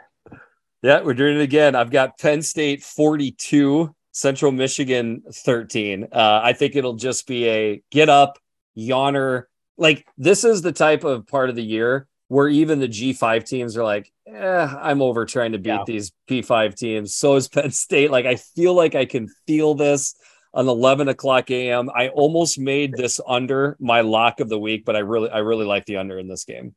[0.83, 1.75] Yeah, we're doing it again.
[1.77, 6.09] I've got Penn State 42, Central Michigan 13.
[6.13, 8.39] Uh, I think it'll just be a get up,
[8.77, 9.45] yawner.
[9.77, 13.77] Like this is the type of part of the year where even the G5 teams
[13.77, 15.85] are like, eh, I'm over trying to beat yeah.
[15.87, 17.15] these P5 teams.
[17.15, 18.11] So is Penn State.
[18.11, 20.15] Like I feel like I can feel this
[20.55, 21.91] on 11 o'clock a.m.
[21.95, 25.65] I almost made this under my lock of the week, but I really, I really
[25.65, 26.75] like the under in this game.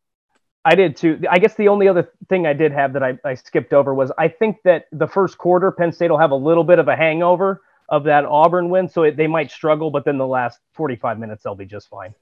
[0.68, 1.22] I did too.
[1.30, 4.12] I guess the only other thing I did have that I, I skipped over was
[4.18, 6.96] I think that the first quarter, Penn State will have a little bit of a
[6.96, 8.90] hangover of that Auburn win.
[8.90, 12.16] So it, they might struggle, but then the last 45 minutes, they'll be just fine.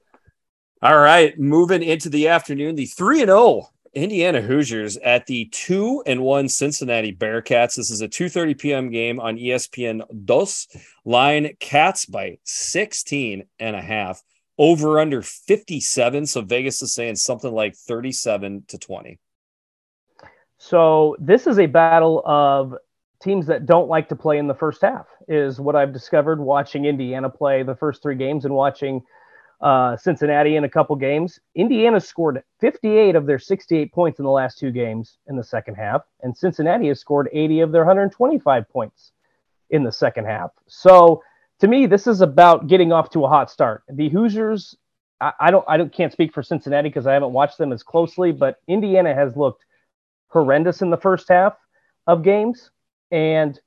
[0.82, 1.38] All right.
[1.38, 6.48] Moving into the afternoon, the 3 and 0 Indiana Hoosiers at the 2 and 1
[6.50, 7.76] Cincinnati Bearcats.
[7.76, 8.90] This is a 2:30 p.m.
[8.90, 10.68] game on ESPN Dos.
[11.06, 14.22] Line Cats by 16 and a half
[14.58, 16.26] over under 57.
[16.26, 19.18] So Vegas is saying something like 37 to 20.
[20.58, 22.74] So this is a battle of
[23.20, 26.84] teams that don't like to play in the first half, is what I've discovered watching
[26.84, 29.02] Indiana play the first three games and watching
[29.60, 31.40] uh, Cincinnati in a couple games.
[31.54, 35.74] Indiana scored 58 of their 68 points in the last two games in the second
[35.76, 39.12] half, and Cincinnati has scored 80 of their 125 points
[39.70, 40.50] in the second half.
[40.66, 41.22] So
[41.60, 43.82] to me, this is about getting off to a hot start.
[43.88, 44.76] The Hoosiers,
[45.20, 47.82] I, I don't, I don't, can't speak for Cincinnati because I haven't watched them as
[47.82, 49.64] closely, but Indiana has looked
[50.28, 51.56] horrendous in the first half
[52.06, 52.70] of games.
[53.10, 53.58] And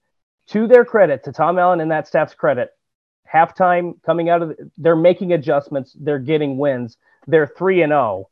[0.48, 2.72] to their credit, to Tom Allen and that staff's credit,
[3.32, 6.98] halftime coming out of the, they're making adjustments, they're getting wins.
[7.28, 8.30] They're 3 and 0.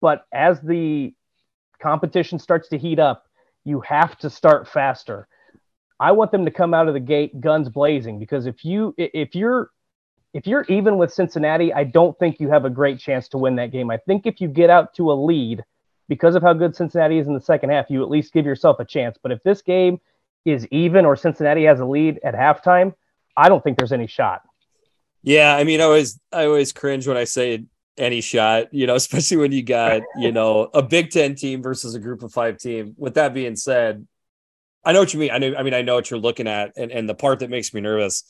[0.00, 1.14] But as the
[1.80, 3.26] competition starts to heat up,
[3.64, 5.28] you have to start faster.
[5.98, 9.34] I want them to come out of the gate guns blazing because if you if
[9.34, 9.70] you're
[10.34, 13.56] if you're even with Cincinnati, I don't think you have a great chance to win
[13.56, 13.90] that game.
[13.90, 15.64] I think if you get out to a lead
[16.08, 18.78] because of how good Cincinnati is in the second half, you at least give yourself
[18.78, 19.16] a chance.
[19.22, 19.98] But if this game
[20.44, 22.94] is even or Cincinnati has a lead at halftime,
[23.36, 24.42] I don't think there's any shot.
[25.22, 27.64] Yeah, I mean, I always I always cringe when I say
[27.96, 31.94] any shot, you know, especially when you got, you know, a Big Ten team versus
[31.94, 32.94] a group of five team.
[32.98, 34.06] With that being said,
[34.86, 35.30] I know what you mean.
[35.32, 36.72] I know, I mean, I know what you're looking at.
[36.76, 38.24] And, and the part that makes me nervous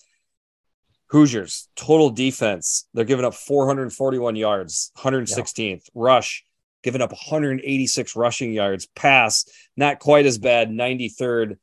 [1.08, 2.88] Hoosiers, total defense.
[2.92, 5.70] They're giving up 441 yards, 116th.
[5.70, 5.78] Yeah.
[5.94, 6.44] Rush,
[6.82, 8.86] giving up 186 rushing yards.
[8.96, 9.44] Pass,
[9.76, 11.58] not quite as bad, 93rd.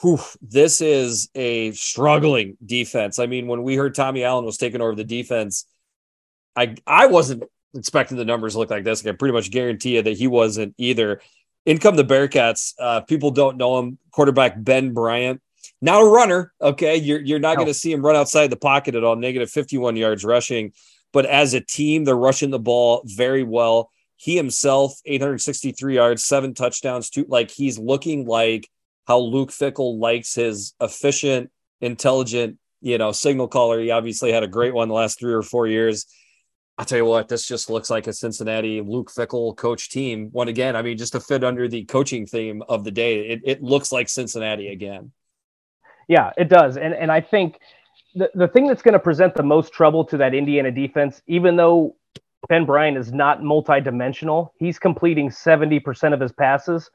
[0.00, 3.18] Whew, this is a struggling defense.
[3.18, 5.66] I mean, when we heard Tommy Allen was taking over the defense,
[6.56, 9.02] I I wasn't expecting the numbers to look like this.
[9.02, 11.20] I can pretty much guarantee you that he wasn't either.
[11.70, 12.74] In come the Bearcats.
[12.80, 13.96] Uh, people don't know him.
[14.10, 15.40] Quarterback Ben Bryant,
[15.80, 16.52] not a runner.
[16.60, 17.58] Okay, you're you're not no.
[17.58, 19.14] going to see him run outside the pocket at all.
[19.14, 20.72] Negative 51 yards rushing,
[21.12, 23.92] but as a team, they're rushing the ball very well.
[24.16, 27.08] He himself, 863 yards, seven touchdowns.
[27.08, 28.68] Two like he's looking like
[29.06, 33.78] how Luke Fickell likes his efficient, intelligent, you know, signal caller.
[33.78, 36.06] He obviously had a great one the last three or four years.
[36.80, 40.30] I'll tell you what, this just looks like a Cincinnati Luke Fickell coach team.
[40.32, 43.42] One again, I mean, just to fit under the coaching theme of the day, it,
[43.44, 45.12] it looks like Cincinnati again.
[46.08, 46.78] Yeah, it does.
[46.78, 47.58] And and I think
[48.14, 51.54] the, the thing that's going to present the most trouble to that Indiana defense, even
[51.54, 51.96] though
[52.48, 56.90] Ben Bryant is not multi-dimensional, he's completing 70% of his passes.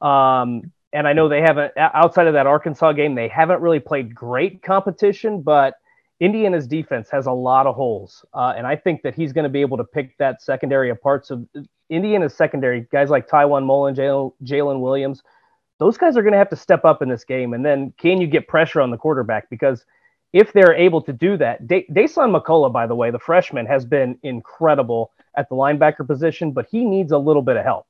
[0.00, 4.14] Um, and I know they haven't outside of that Arkansas game, they haven't really played
[4.14, 5.74] great competition, but–
[6.20, 9.50] Indiana's defense has a lot of holes, uh, and I think that he's going to
[9.50, 11.26] be able to pick that secondary apart.
[11.26, 11.46] So
[11.90, 15.22] Indiana's secondary, guys like Tiawan Mullen, Jalen Williams,
[15.78, 17.54] those guys are going to have to step up in this game.
[17.54, 19.48] And then can you get pressure on the quarterback?
[19.48, 19.84] Because
[20.32, 23.84] if they're able to do that, De- Dasan McCullough, by the way, the freshman, has
[23.84, 27.86] been incredible at the linebacker position, but he needs a little bit of help.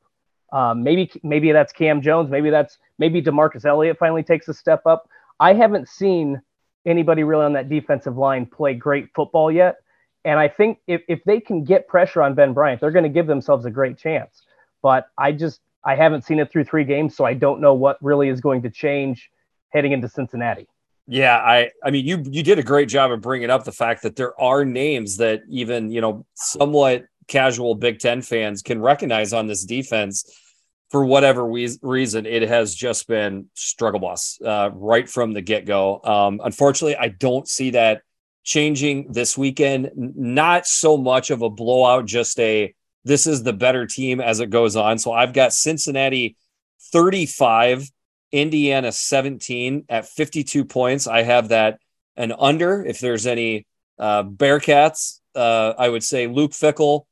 [0.52, 2.30] Um, maybe maybe that's Cam Jones.
[2.30, 5.08] Maybe that's maybe Demarcus Elliott finally takes a step up.
[5.40, 6.40] I haven't seen
[6.88, 9.76] anybody really on that defensive line play great football yet.
[10.24, 13.08] And I think if, if they can get pressure on Ben Bryant, they're going to
[13.08, 14.42] give themselves a great chance.
[14.82, 17.98] But I just I haven't seen it through three games, so I don't know what
[18.02, 19.30] really is going to change
[19.70, 20.68] heading into Cincinnati.
[21.06, 24.02] Yeah, I I mean you you did a great job of bringing up the fact
[24.02, 29.32] that there are names that even you know somewhat casual Big Ten fans can recognize
[29.32, 30.30] on this defense
[30.90, 35.66] for whatever we- reason, it has just been struggle bus uh, right from the get
[35.66, 36.00] go.
[36.02, 38.02] Um, unfortunately, I don't see that
[38.42, 39.90] changing this weekend.
[39.94, 42.74] Not so much of a blowout, just a
[43.04, 44.98] this is the better team as it goes on.
[44.98, 46.36] So I've got Cincinnati
[46.92, 47.90] 35,
[48.32, 51.06] Indiana 17 at 52 points.
[51.06, 51.78] I have that
[52.16, 52.84] an under.
[52.84, 53.66] If there's any
[53.98, 57.06] uh, Bearcats, uh, I would say Luke Fickell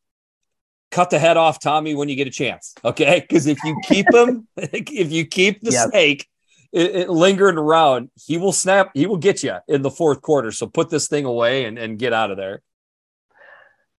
[0.90, 2.74] cut the head off Tommy when you get a chance.
[2.84, 3.20] Okay.
[3.20, 5.90] Because if you keep him, if you keep the yep.
[5.90, 6.28] snake
[6.72, 10.52] it, it lingering around, he will snap, he will get you in the fourth quarter.
[10.52, 12.62] So put this thing away and, and get out of there.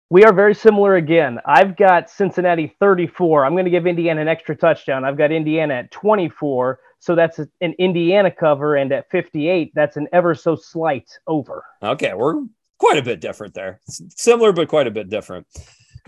[0.09, 1.41] We are very similar again.
[1.45, 3.45] I've got Cincinnati 34.
[3.45, 5.05] I'm going to give Indiana an extra touchdown.
[5.05, 6.79] I've got Indiana at 24.
[7.01, 8.77] So that's an Indiana cover.
[8.77, 11.65] And at 58, that's an ever so slight over.
[11.83, 12.15] Okay.
[12.15, 12.45] We're
[12.79, 13.81] quite a bit different there.
[13.89, 15.47] Similar, but quite a bit different.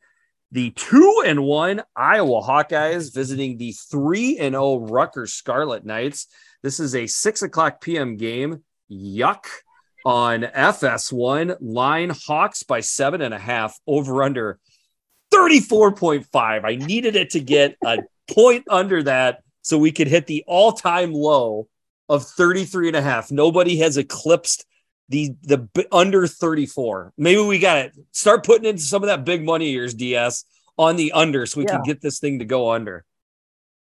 [0.52, 6.28] the two and one Iowa Hawkeyes visiting the three and zero oh Rutgers Scarlet Knights.
[6.62, 8.16] This is a six o'clock p.m.
[8.16, 8.62] game.
[8.90, 9.46] Yuck.
[10.04, 14.58] On FS1, line Hawks by seven and a half, over under
[15.32, 16.26] 34.5.
[16.34, 20.72] I needed it to get a point under that so we could hit the all
[20.72, 21.68] time low
[22.08, 23.30] of 33 and a half.
[23.30, 24.66] Nobody has eclipsed
[25.08, 27.12] the the under 34.
[27.16, 30.44] Maybe we got to start putting into some of that big money years DS
[30.78, 31.76] on the under so we yeah.
[31.76, 33.04] can get this thing to go under.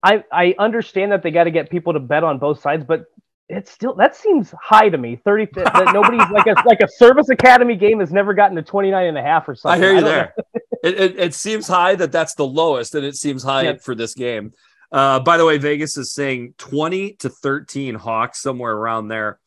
[0.02, 3.04] I I understand that they got to get people to bet on both sides, but
[3.48, 5.16] it's still that seems high to me.
[5.16, 9.06] 30 that nobody's like a like a service academy game has never gotten to 29
[9.06, 9.82] and a half or something.
[9.82, 10.34] I hear you I there.
[10.84, 13.76] it, it, it, seems high that that's the lowest and it seems high yeah.
[13.80, 14.52] for this game.
[14.92, 19.38] Uh, by the way, Vegas is saying 20 to 13 Hawks somewhere around there.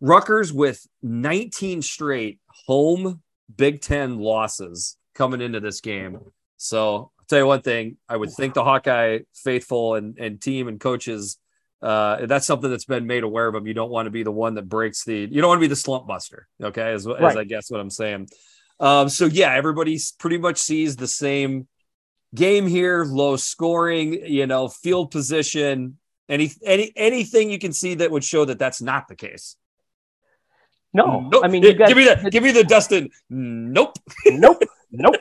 [0.00, 3.22] Rutgers with 19 straight home
[3.54, 6.18] Big 10 losses coming into this game.
[6.58, 10.68] So I'll tell you one thing, I would think the Hawkeye faithful and, and team
[10.68, 11.38] and coaches
[11.80, 13.66] uh, that's something that's been made aware of them.
[13.66, 15.68] You don't want to be the one that breaks the, you don't want to be
[15.68, 16.48] the slump buster.
[16.62, 16.92] Okay.
[16.92, 17.22] As, right.
[17.22, 18.28] as I guess what I'm saying.
[18.80, 21.68] Um, so yeah, everybody pretty much sees the same
[22.34, 28.10] game here, low scoring, you know, field position, any, any, anything you can see that
[28.10, 29.56] would show that that's not the case.
[30.98, 31.42] No, nope.
[31.44, 33.10] I mean, you got, give me that, give me the Dustin.
[33.30, 33.94] Nope.
[34.26, 34.62] nope.
[34.90, 35.14] Nope.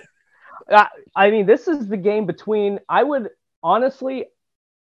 [0.71, 0.85] Uh,
[1.15, 3.29] I mean, this is the game between, I would
[3.61, 4.25] honestly,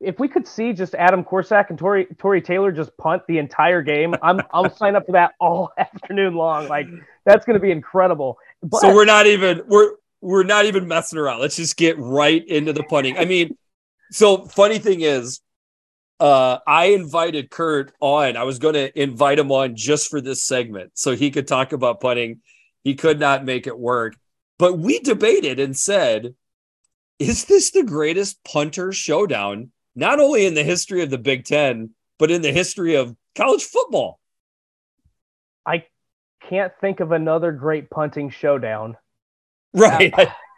[0.01, 3.83] if we could see just Adam Korsak and Tory Tory Taylor just punt the entire
[3.83, 6.69] game, I'm I'll sign up for that all afternoon long.
[6.69, 6.89] Like
[7.25, 8.39] that's going to be incredible.
[8.63, 11.41] But, so we're not even we're we're not even messing around.
[11.41, 13.17] Let's just get right into the punting.
[13.17, 13.57] I mean,
[14.11, 15.41] so funny thing is,
[16.21, 18.37] uh, I invited Kurt on.
[18.37, 21.73] I was going to invite him on just for this segment so he could talk
[21.73, 22.41] about punting.
[22.85, 24.17] He could not make it work,
[24.59, 26.35] but we debated and said,
[27.19, 31.91] "Is this the greatest punter showdown?" not only in the history of the Big Ten,
[32.19, 34.21] but in the history of college football.
[35.67, 35.85] I
[36.49, 38.97] can't think of another great punting showdown.
[39.73, 40.15] Right.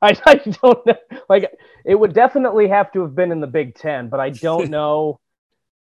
[0.02, 0.96] I, I don't know.
[1.28, 1.50] Like,
[1.84, 5.20] it would definitely have to have been in the Big Ten, but I don't know.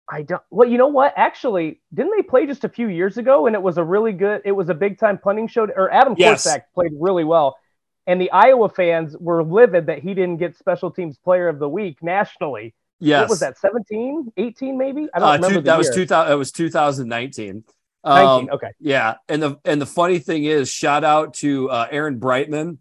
[0.09, 0.41] I don't.
[0.49, 1.13] Well, you know what?
[1.17, 3.45] Actually, didn't they play just a few years ago?
[3.45, 4.41] And it was a really good.
[4.45, 5.67] It was a big time punting show.
[5.75, 6.47] Or Adam yes.
[6.47, 7.57] Korsak played really well,
[8.05, 11.67] and the Iowa fans were livid that he didn't get Special Teams Player of the
[11.67, 12.73] Week nationally.
[12.99, 13.21] Yes.
[13.21, 13.59] What was that?
[13.59, 15.07] 17, 18 maybe?
[15.13, 15.55] I don't uh, remember.
[15.55, 15.77] Two, that year.
[15.77, 17.63] was 2000 it was 2019.
[18.05, 18.71] 19, um, okay.
[18.79, 22.79] Yeah, and the and the funny thing is, shout out to uh, Aaron Brightman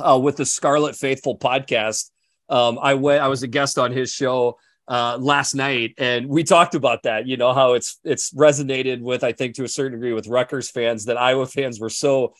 [0.00, 2.10] uh, with the Scarlet Faithful podcast.
[2.48, 4.58] Um, I went, I was a guest on his show
[4.88, 7.26] uh, last night, and we talked about that.
[7.26, 10.70] You know how it's it's resonated with, I think, to a certain degree, with Rutgers
[10.70, 12.34] fans that Iowa fans were so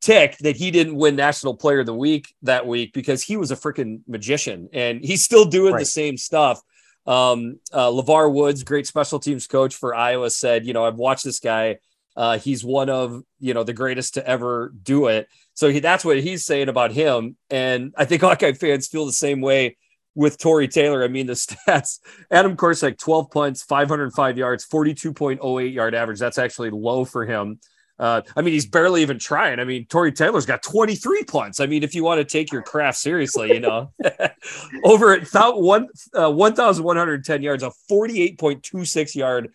[0.00, 3.50] ticked that he didn't win National Player of the Week that week because he was
[3.50, 5.80] a freaking magician and he's still doing right.
[5.80, 6.60] the same stuff.
[7.06, 11.24] Um, uh, LeVar Woods, great special teams coach for Iowa, said, you know, I've watched
[11.24, 11.78] this guy.
[12.20, 15.26] Uh, he's one of, you know, the greatest to ever do it.
[15.54, 17.38] So he, that's what he's saying about him.
[17.48, 19.78] And I think Hawkeye fans feel the same way
[20.14, 21.02] with Tory Taylor.
[21.02, 21.32] I mean, the
[21.66, 21.98] stats
[22.30, 26.18] Adam Korsak, 12 punts, 505 yards, 42.08 yard average.
[26.18, 27.58] That's actually low for him.
[27.98, 29.58] Uh, I mean, he's barely even trying.
[29.58, 31.58] I mean, Tory Taylor's got 23 punts.
[31.58, 33.92] I mean, if you want to take your craft seriously, you know,
[34.84, 39.50] over at one, uh, 1,110 yards, a 48.26 yard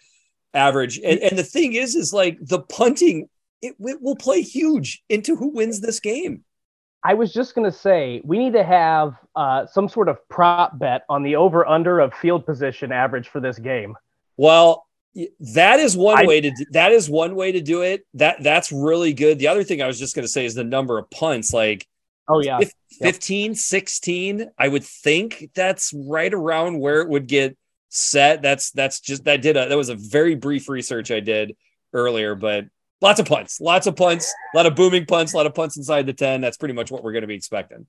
[0.55, 0.99] average.
[0.99, 3.29] And, and the thing is, is like the punting,
[3.61, 6.43] it, it will play huge into who wins this game.
[7.03, 10.79] I was just going to say we need to have uh, some sort of prop
[10.79, 13.95] bet on the over under of field position average for this game.
[14.37, 14.87] Well,
[15.39, 18.05] that is one I, way to do, that is one way to do it.
[18.15, 19.37] That that's really good.
[19.37, 21.87] The other thing I was just going to say is the number of punts like
[22.27, 22.59] oh yeah.
[23.01, 23.57] 15, yep.
[23.57, 27.57] 16, I would think that's right around where it would get
[27.95, 28.41] set.
[28.41, 31.55] That's that's just that did a that was a very brief research I did
[31.93, 32.65] earlier, but
[33.01, 35.77] lots of punts, lots of punts, a lot of booming punts, a lot of punts
[35.77, 36.41] inside the 10.
[36.41, 37.85] That's pretty much what we're going to be expecting.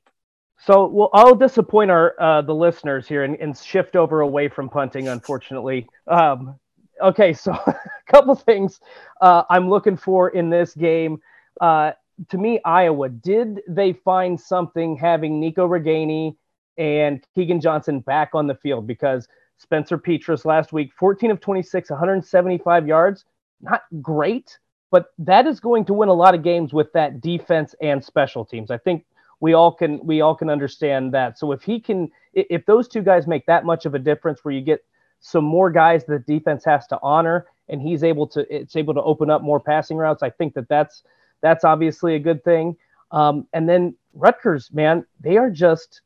[0.58, 4.68] So, well, I'll disappoint our uh, the listeners here and, and, shift over away from
[4.68, 5.08] punting.
[5.08, 6.58] Unfortunately, um,
[7.02, 7.74] okay, so a
[8.06, 8.80] couple things
[9.20, 11.20] uh, I'm looking for in this game.
[11.60, 11.92] Uh,
[12.30, 16.36] to me, Iowa, did they find something having Nico Ragaini
[16.78, 18.86] and Keagan Johnson back on the field?
[18.86, 23.24] Because Spencer Petras last week, 14 of 26, 175 yards,
[23.60, 24.58] not great,
[24.90, 28.44] but that is going to win a lot of games with that defense and special
[28.44, 28.70] teams.
[28.70, 29.04] I think
[29.40, 31.38] we all can we all can understand that.
[31.38, 34.54] So if he can, if those two guys make that much of a difference, where
[34.54, 34.84] you get
[35.20, 39.02] some more guys the defense has to honor, and he's able to it's able to
[39.02, 40.22] open up more passing routes.
[40.22, 41.02] I think that that's
[41.42, 42.76] that's obviously a good thing.
[43.10, 46.00] Um, and then Rutgers, man, they are just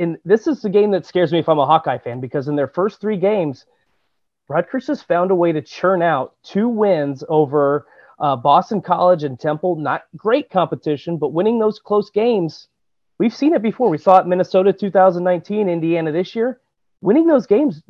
[0.00, 0.18] in.
[0.24, 2.68] This is the game that scares me if I'm a Hawkeye fan because in their
[2.68, 3.66] first three games,
[4.48, 7.86] Rutgers has found a way to churn out two wins over
[8.18, 9.76] uh, Boston College and Temple.
[9.76, 12.68] Not great competition, but winning those close games.
[13.18, 13.90] We've seen it before.
[13.90, 16.60] We saw it Minnesota 2019, Indiana this year.
[17.02, 17.82] Winning those games,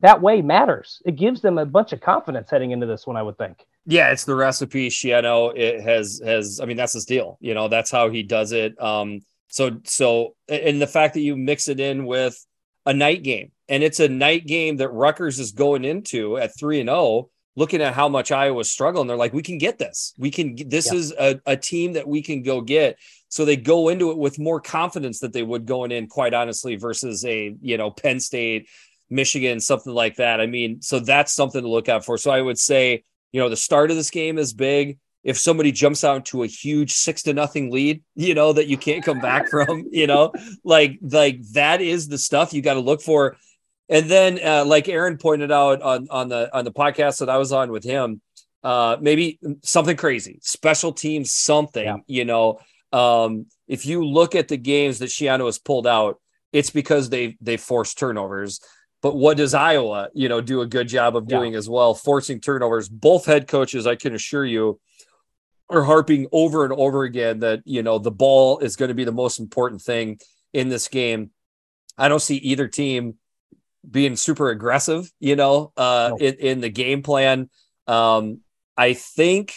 [0.00, 1.02] that way matters.
[1.04, 3.66] It gives them a bunch of confidence heading into this one, I would think.
[3.86, 4.88] Yeah, it's the recipe.
[4.88, 6.60] Schiano it has has.
[6.62, 7.38] I mean, that's his deal.
[7.40, 8.80] You know, that's how he does it.
[8.80, 12.44] Um, so so, and the fact that you mix it in with
[12.86, 16.80] a night game, and it's a night game that Rutgers is going into at three
[16.80, 19.06] and zero, oh, looking at how much Iowa's struggling.
[19.06, 20.14] They're like, we can get this.
[20.18, 20.56] We can.
[20.68, 20.98] This yeah.
[20.98, 22.98] is a, a team that we can go get.
[23.28, 26.76] So they go into it with more confidence that they would going in, quite honestly,
[26.76, 28.68] versus a you know Penn State,
[29.10, 30.40] Michigan, something like that.
[30.40, 32.16] I mean, so that's something to look out for.
[32.16, 34.98] So I would say you know, the start of this game is big.
[35.24, 38.76] If somebody jumps out to a huge six to nothing lead, you know, that you
[38.76, 40.32] can't come back from, you know,
[40.64, 43.36] like like that is the stuff you got to look for.
[43.90, 47.38] And then, uh, like Aaron pointed out on on the on the podcast that I
[47.38, 48.20] was on with him,
[48.62, 51.84] uh, maybe something crazy, special teams, something.
[51.84, 51.96] Yeah.
[52.06, 52.60] You know,
[52.92, 56.20] um, if you look at the games that Schiano has pulled out,
[56.52, 58.60] it's because they they forced turnovers.
[59.00, 61.58] But what does Iowa, you know, do a good job of doing yeah.
[61.58, 62.88] as well, forcing turnovers?
[62.88, 64.80] Both head coaches, I can assure you,
[65.70, 69.04] are harping over and over again that you know the ball is going to be
[69.04, 70.18] the most important thing
[70.52, 71.30] in this game.
[71.96, 73.14] I don't see either team
[73.88, 76.16] being super aggressive, you know, uh, no.
[76.16, 77.50] in, in the game plan.
[77.86, 78.40] Um,
[78.76, 79.54] I think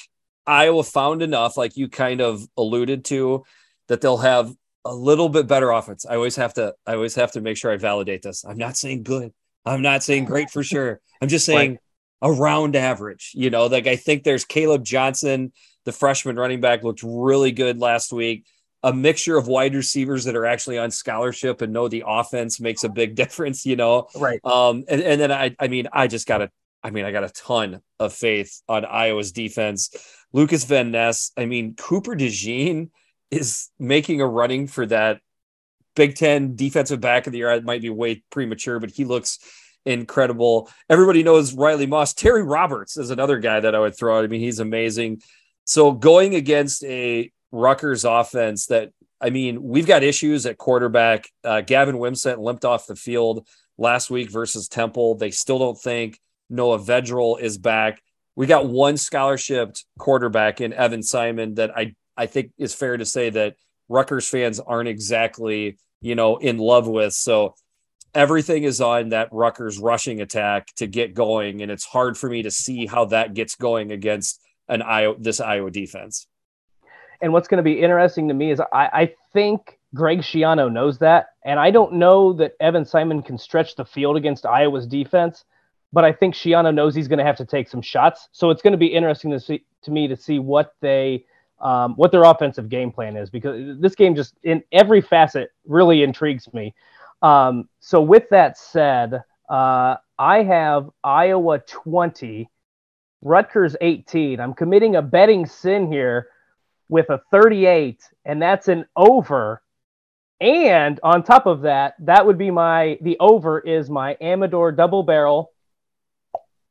[0.48, 3.44] Iowa found enough, like you kind of alluded to,
[3.88, 4.54] that they'll have
[4.86, 6.06] a little bit better offense.
[6.06, 8.44] I always have to I always have to make sure I validate this.
[8.44, 9.32] I'm not saying good.
[9.66, 11.00] I'm not saying great for sure.
[11.22, 11.78] I'm just saying
[12.22, 12.30] right.
[12.30, 13.32] around average.
[13.36, 15.52] You know, like I think there's Caleb Johnson,
[15.86, 18.46] the freshman running back, looked really good last week.
[18.84, 22.84] A mixture of wide receivers that are actually on scholarship and know the offense makes
[22.84, 24.08] a big difference, you know.
[24.16, 24.40] Right.
[24.44, 26.52] Um, and, and then I I mean, I just got a
[26.84, 29.94] I mean, I got a ton of faith on Iowa's defense.
[30.34, 32.90] Lucas Van Ness, I mean, Cooper DeJean
[33.30, 35.20] is making a running for that
[35.96, 37.52] Big Ten defensive back of the year.
[37.52, 39.40] It might be way premature, but he looks
[39.86, 40.70] incredible.
[40.90, 42.14] Everybody knows Riley Moss.
[42.14, 44.24] Terry Roberts is another guy that I would throw out.
[44.24, 45.22] I mean, he's amazing.
[45.66, 51.28] So going against a Rutgers offense that, I mean, we've got issues at quarterback.
[51.44, 53.48] Uh, Gavin Wimsatt limped off the field
[53.78, 55.16] last week versus Temple.
[55.16, 58.02] They still don't think Noah Vedral is back.
[58.36, 63.06] We got one scholarship quarterback in Evan Simon that I I think is fair to
[63.06, 63.56] say that
[63.90, 67.14] Rutgers fans aren't exactly, you know, in love with.
[67.14, 67.56] So
[68.14, 71.62] everything is on that Rutgers rushing attack to get going.
[71.62, 74.42] And it's hard for me to see how that gets going against
[74.72, 76.26] an Iowa, this Iowa defense.
[77.22, 80.98] And what's going to be interesting to me is I, I think Greg Schiano knows
[81.00, 81.28] that.
[81.46, 85.46] And I don't know that Evan Simon can stretch the field against Iowa's defense,
[85.94, 88.30] but I think Schiano knows he's going to have to take some shots.
[88.32, 91.26] So it's going to be interesting to see to me to see what they
[91.60, 96.02] um, what their offensive game plan is because this game just in every facet really
[96.02, 96.74] intrigues me.
[97.22, 102.50] Um, so with that said, uh, I have Iowa 20,
[103.22, 104.40] Rutgers 18.
[104.40, 106.28] I'm committing a betting sin here
[106.90, 109.62] with a 38, and that's an over.
[110.40, 115.04] And on top of that, that would be my the over is my Amador double
[115.04, 115.52] barrel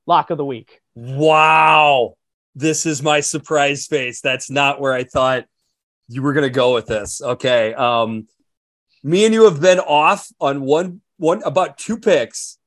[0.07, 0.81] lock of the week.
[0.95, 2.17] Wow
[2.55, 4.21] this is my surprise face.
[4.21, 5.47] That's not where I thought
[6.09, 7.23] you were going to go with this.
[7.23, 7.75] Okay.
[7.75, 8.27] Um,
[9.03, 12.59] me and you have been off on one, one about two picks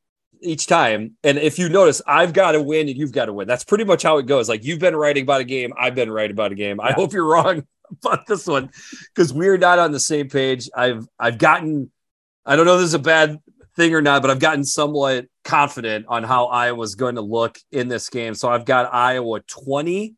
[0.44, 1.18] each time.
[1.24, 3.48] And if you notice, I've got to win and you've got to win.
[3.48, 4.50] That's pretty much how it goes.
[4.50, 5.74] Like you've been writing about a game.
[5.78, 6.80] I've been writing about a game.
[6.80, 6.89] Yeah.
[6.89, 7.66] I hope you're wrong
[8.04, 8.70] about this one
[9.14, 10.70] because we're not on the same page.
[10.76, 11.91] I've, I've gotten,
[12.46, 13.39] I don't know if this is a bad
[13.76, 17.88] thing or not, but I've gotten somewhat confident on how Iowa's going to look in
[17.88, 18.36] this game.
[18.36, 20.16] So I've got Iowa 20,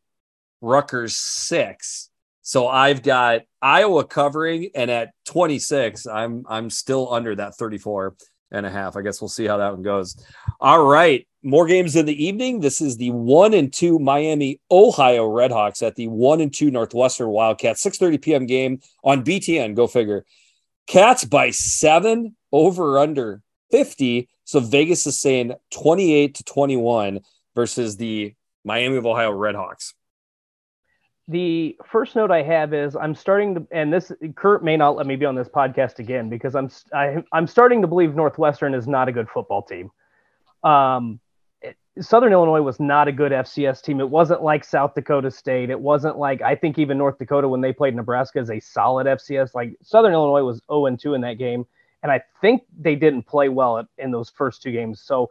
[0.60, 2.10] Rutgers 6.
[2.42, 8.14] So I've got Iowa covering and at 26, I'm I'm still under that 34
[8.50, 8.96] and a half.
[8.96, 10.16] I guess we'll see how that one goes.
[10.60, 12.60] All right, more games in the evening.
[12.60, 17.28] This is the 1 and 2 Miami Ohio Redhawks at the 1 and 2 Northwestern
[17.28, 18.46] Wildcats 6:30 p.m.
[18.46, 19.74] game on BTN.
[19.74, 20.24] Go figure.
[20.86, 24.28] Cats by 7 over under 50.
[24.44, 27.20] So Vegas is saying 28 to 21
[27.54, 28.34] versus the
[28.64, 29.94] Miami of Ohio Redhawks.
[31.28, 35.06] The first note I have is I'm starting to, and this Kurt may not let
[35.06, 38.14] me be on this podcast again because I'm I, am i am starting to believe
[38.14, 39.90] Northwestern is not a good football team.
[40.62, 41.18] Um,
[41.98, 44.00] Southern Illinois was not a good FCS team.
[44.00, 45.70] It wasn't like South Dakota State.
[45.70, 49.06] It wasn't like I think even North Dakota when they played Nebraska is a solid
[49.06, 49.54] FCS.
[49.54, 51.66] Like Southern Illinois was 0 and 2 in that game
[52.06, 55.00] and I think they didn't play well in those first two games.
[55.00, 55.28] So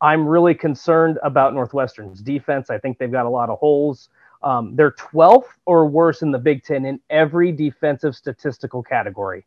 [0.00, 2.70] I'm really concerned about Northwestern's defense.
[2.70, 4.08] I think they've got a lot of holes.
[4.42, 9.46] Um, they're 12th or worse in the Big Ten in every defensive statistical category.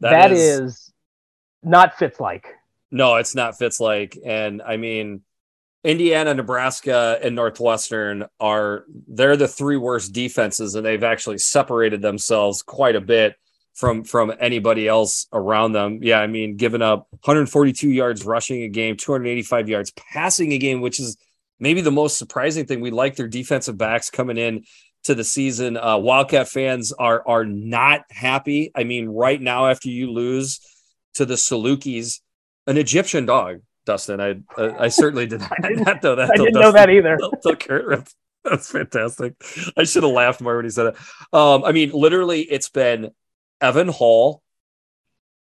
[0.00, 0.60] that, that is...
[0.60, 0.92] is
[1.62, 2.46] not Fitz like.
[2.90, 4.18] No, it's not Fitz like.
[4.24, 5.22] And I mean,
[5.84, 12.62] Indiana, Nebraska, and Northwestern are they're the three worst defenses, and they've actually separated themselves
[12.62, 13.36] quite a bit
[13.74, 16.00] from from anybody else around them.
[16.02, 20.80] Yeah, I mean, giving up 142 yards rushing a game, 285 yards passing a game,
[20.80, 21.16] which is
[21.60, 22.80] maybe the most surprising thing.
[22.80, 24.64] We like their defensive backs coming in
[25.04, 25.76] to the season.
[25.76, 28.70] Uh, Wildcat fans are are not happy.
[28.74, 30.60] I mean, right now after you lose
[31.14, 32.20] to the Salukis,
[32.66, 34.20] an Egyptian dog, Dustin.
[34.20, 36.30] I I, I certainly did not, not know that.
[36.30, 37.18] I didn't Dustin, know that either.
[37.42, 38.08] Till Kurt
[38.44, 39.34] That's fantastic.
[39.76, 40.96] I should have laughed more when he said it.
[41.32, 43.10] Um, I mean, literally, it's been
[43.60, 44.42] Evan Hull,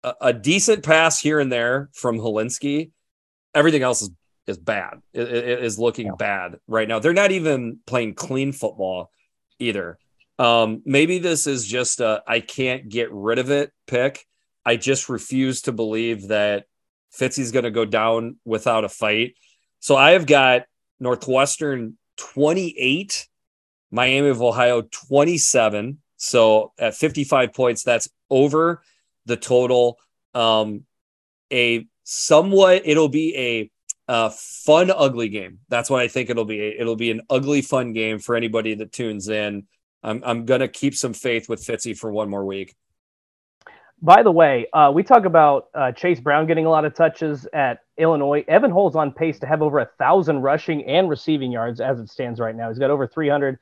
[0.04, 2.92] a, a decent pass here and there from Hilinski.
[3.54, 4.12] Everything else is
[4.48, 5.02] is bad.
[5.14, 6.16] It, it is looking yeah.
[6.18, 7.00] bad right now.
[7.00, 9.12] They're not even playing clean football
[9.60, 9.98] either.
[10.38, 14.26] Um, maybe this is just a I can't get rid of it pick.
[14.66, 16.66] I just refuse to believe that
[17.18, 19.36] Fitzy's going to go down without a fight.
[19.80, 20.64] So I have got
[21.00, 23.28] Northwestern 28,
[23.92, 26.00] Miami of Ohio 27.
[26.18, 28.82] So at 55 points, that's over
[29.26, 30.00] the total.
[30.34, 30.86] Um,
[31.52, 33.72] a somewhat, it'll be a
[34.08, 35.60] uh, fun, ugly game.
[35.70, 36.60] That's what I think it'll be.
[36.62, 39.66] It'll be an ugly, fun game for anybody that tunes in.
[40.04, 42.76] I'm, I'm going to keep some faith with Fitzy for one more week.
[44.02, 47.48] By the way, uh, we talk about uh, Chase Brown getting a lot of touches
[47.54, 48.44] at Illinois.
[48.48, 52.10] Evan Hull's on pace to have over a thousand rushing and receiving yards as it
[52.10, 52.70] stands right now.
[52.70, 53.58] He's got over 300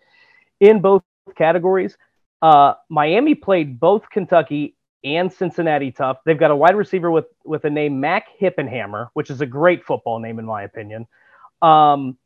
[0.60, 1.04] in both
[1.38, 1.98] categories.
[2.42, 6.18] Uh, Miami played both Kentucky and Cincinnati tough.
[6.26, 9.84] They've got a wide receiver with with a name Mac Hippenhammer, which is a great
[9.84, 11.08] football name in my opinion.
[11.62, 12.18] Um,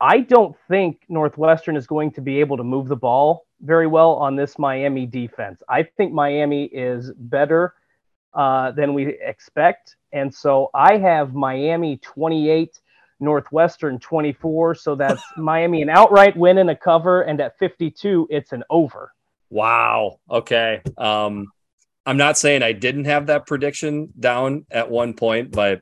[0.00, 4.12] I don't think Northwestern is going to be able to move the ball very well
[4.12, 5.62] on this Miami defense.
[5.68, 7.74] I think Miami is better
[8.32, 12.80] uh, than we expect, and so I have Miami 28,
[13.18, 14.76] Northwestern 24.
[14.76, 19.12] So that's Miami an outright win and a cover, and at 52, it's an over.
[19.50, 20.20] Wow.
[20.30, 20.80] Okay.
[20.96, 21.48] Um,
[22.10, 25.80] I'm not saying I didn't have that prediction down at one point, but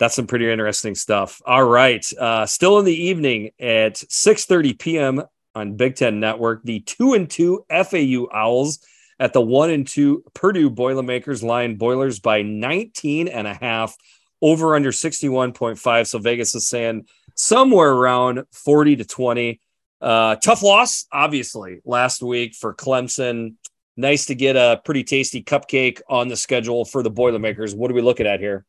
[0.00, 1.40] that's some pretty interesting stuff.
[1.46, 2.04] All right.
[2.18, 5.22] Uh, still in the evening at 6:30 p.m.
[5.54, 8.80] on Big Ten Network, the two and two FAU Owls
[9.20, 13.96] at the one and two Purdue Boilermakers line Boilers by 19 and a half
[14.42, 16.06] over under 61.5.
[16.08, 19.60] So Vegas is saying somewhere around 40 to 20.
[20.00, 23.54] Uh, tough loss, obviously, last week for Clemson
[23.96, 27.74] nice to get a pretty tasty cupcake on the schedule for the Boilermakers.
[27.74, 28.64] What are we looking at here?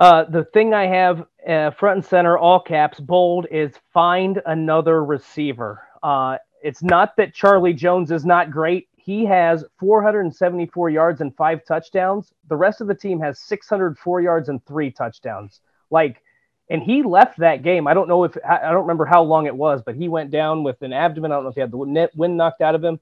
[0.00, 5.04] Uh, the thing I have uh, front and center, all caps, bold, is find another
[5.04, 5.86] receiver.
[6.02, 8.88] Uh, it's not that Charlie Jones is not great.
[8.96, 12.32] He has 474 yards and five touchdowns.
[12.48, 15.60] The rest of the team has 604 yards and three touchdowns.
[15.90, 16.22] Like,
[16.70, 17.86] and he left that game.
[17.86, 20.62] I don't know if I don't remember how long it was, but he went down
[20.62, 21.30] with an abdomen.
[21.30, 22.98] I don't know if he had the wind knocked out of him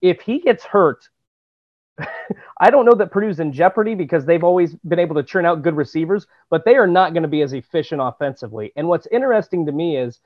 [0.00, 1.08] if he gets hurt,
[2.60, 5.62] I don't know that Purdue's in jeopardy because they've always been able to churn out
[5.62, 8.72] good receivers, but they are not going to be as efficient offensively.
[8.76, 10.20] And what's interesting to me is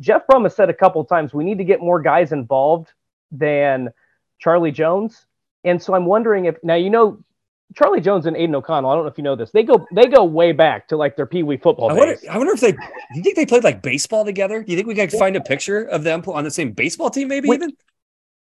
[0.00, 2.92] Jeff Brohm has said a couple times we need to get more guys involved
[3.30, 3.90] than
[4.38, 5.26] Charlie Jones.
[5.62, 7.22] And so I'm wondering if now you know
[7.74, 8.90] Charlie Jones and Aidan O'Connell.
[8.90, 9.50] I don't know if you know this.
[9.50, 11.90] They go they go way back to like their pee wee football.
[11.90, 12.72] I wonder, I wonder if they.
[12.72, 12.78] Do
[13.14, 14.62] you think they played like baseball together?
[14.62, 17.28] Do you think we could find a picture of them on the same baseball team?
[17.28, 17.74] Maybe we, even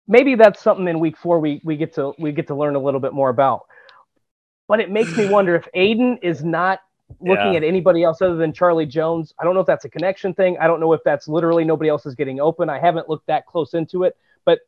[0.07, 2.79] maybe that's something in week four we we get to we get to learn a
[2.79, 3.65] little bit more about.
[4.67, 6.79] But it makes me wonder if Aidan is not
[7.19, 7.57] looking yeah.
[7.57, 9.33] at anybody else other than Charlie Jones.
[9.39, 10.57] I don't know if that's a connection thing.
[10.59, 12.69] I don't know if that's literally nobody else is getting open.
[12.69, 14.59] I haven't looked that close into it, but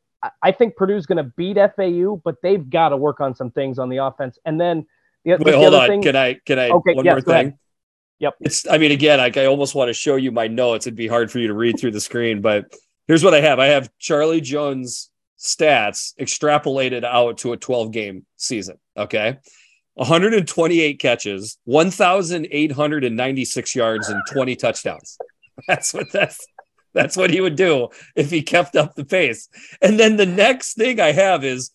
[0.41, 3.77] I think Purdue's going to beat FAU, but they've got to work on some things
[3.79, 4.37] on the offense.
[4.45, 4.85] And then
[5.23, 5.87] the, Wait, the hold on.
[5.87, 7.33] Thing, can I can I okay, one yes, more thing?
[7.47, 7.57] Ahead.
[8.19, 8.35] Yep.
[8.41, 10.87] It's I mean again, like I almost want to show you my notes.
[10.87, 12.73] It'd be hard for you to read through the screen, but
[13.07, 13.59] here's what I have.
[13.59, 15.08] I have Charlie Jones
[15.39, 18.77] stats extrapolated out to a 12 game season.
[18.97, 19.37] Okay.
[19.95, 25.17] 128 catches, 1,896 yards, and 20 touchdowns.
[25.67, 26.47] That's what that's
[26.93, 29.49] that's what he would do if he kept up the pace.
[29.81, 31.71] And then the next thing I have is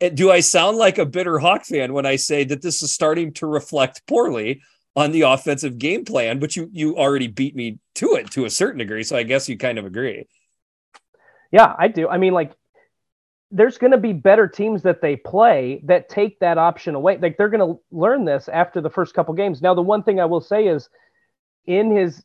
[0.00, 2.90] eh, do I sound like a bitter Hawk fan when I say that this is
[2.90, 4.62] starting to reflect poorly
[4.96, 6.38] on the offensive game plan?
[6.38, 9.46] But you you already beat me to it to a certain degree, so I guess
[9.46, 10.26] you kind of agree.
[11.52, 12.08] Yeah, I do.
[12.08, 12.52] I mean, like
[13.50, 17.18] there's going to be better teams that they play that take that option away.
[17.18, 19.62] Like they're going to learn this after the first couple games.
[19.62, 20.88] Now, the one thing I will say is
[21.66, 22.22] in his,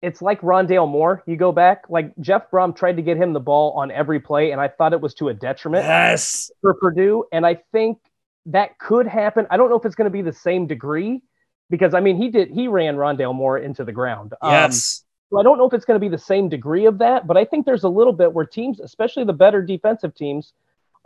[0.00, 1.22] it's like Rondale Moore.
[1.26, 4.52] You go back, like Jeff Brohm tried to get him the ball on every play,
[4.52, 6.50] and I thought it was to a detriment yes.
[6.60, 7.24] for Purdue.
[7.32, 7.98] And I think
[8.46, 9.46] that could happen.
[9.50, 11.22] I don't know if it's going to be the same degree,
[11.70, 14.34] because I mean he did he ran Rondale Moore into the ground.
[14.42, 15.04] Um, yes.
[15.32, 17.38] So I don't know if it's going to be the same degree of that, but
[17.38, 20.52] I think there's a little bit where teams, especially the better defensive teams,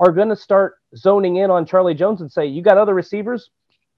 [0.00, 3.50] are going to start zoning in on Charlie Jones and say, "You got other receivers?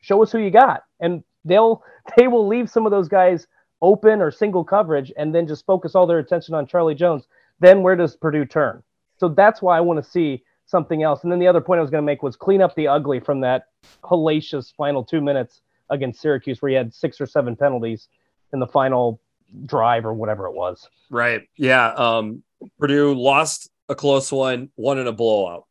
[0.02, 1.82] Show us who you got." And they'll
[2.16, 3.46] they will leave some of those guys
[3.80, 7.26] open or single coverage and then just focus all their attention on Charlie Jones.
[7.60, 8.82] Then where does Purdue turn?
[9.16, 11.22] So that's why I want to see something else.
[11.22, 13.18] And then the other point I was going to make was clean up the ugly
[13.18, 13.68] from that
[14.04, 18.08] hellacious final two minutes against Syracuse, where he had six or seven penalties
[18.52, 19.18] in the final
[19.64, 20.88] drive or whatever it was.
[21.10, 21.42] Right.
[21.56, 21.88] Yeah.
[21.88, 22.42] Um,
[22.78, 25.64] Purdue lost a close one, won in a blowout.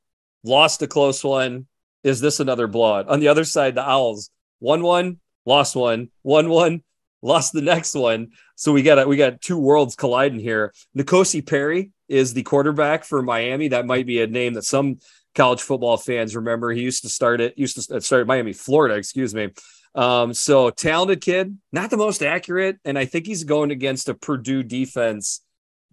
[0.43, 1.67] Lost a close one.
[2.03, 3.09] Is this another blowout?
[3.09, 6.83] On the other side, the Owls won one, lost one, won one,
[7.21, 8.29] lost the next one.
[8.55, 10.73] So we got we got two worlds colliding here.
[10.97, 13.69] N'Kosi Perry is the quarterback for Miami.
[13.69, 14.99] That might be a name that some
[15.35, 16.71] college football fans remember.
[16.71, 19.49] He used to start it, used to start at Miami, Florida, excuse me.
[19.97, 24.13] Um, so talented kid, not the most accurate, and I think he's going against a
[24.13, 25.41] Purdue defense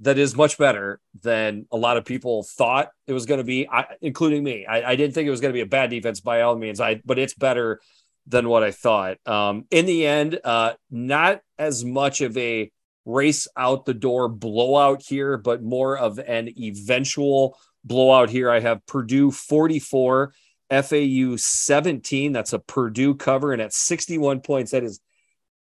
[0.00, 3.66] that is much better than a lot of people thought it was going to be,
[3.66, 4.66] I, including me.
[4.66, 6.80] I, I, didn't think it was going to be a bad defense by all means.
[6.80, 7.80] I, but it's better
[8.26, 9.18] than what I thought.
[9.26, 12.70] Um, in the end, uh, not as much of a
[13.06, 18.50] race out the door blowout here, but more of an eventual blowout here.
[18.50, 20.34] I have Purdue 44,
[20.70, 22.32] FAU 17.
[22.32, 25.00] That's a Purdue cover, and at 61 points, that is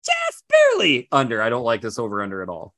[0.04, 1.42] just barely under.
[1.42, 2.74] I don't like this over under at all.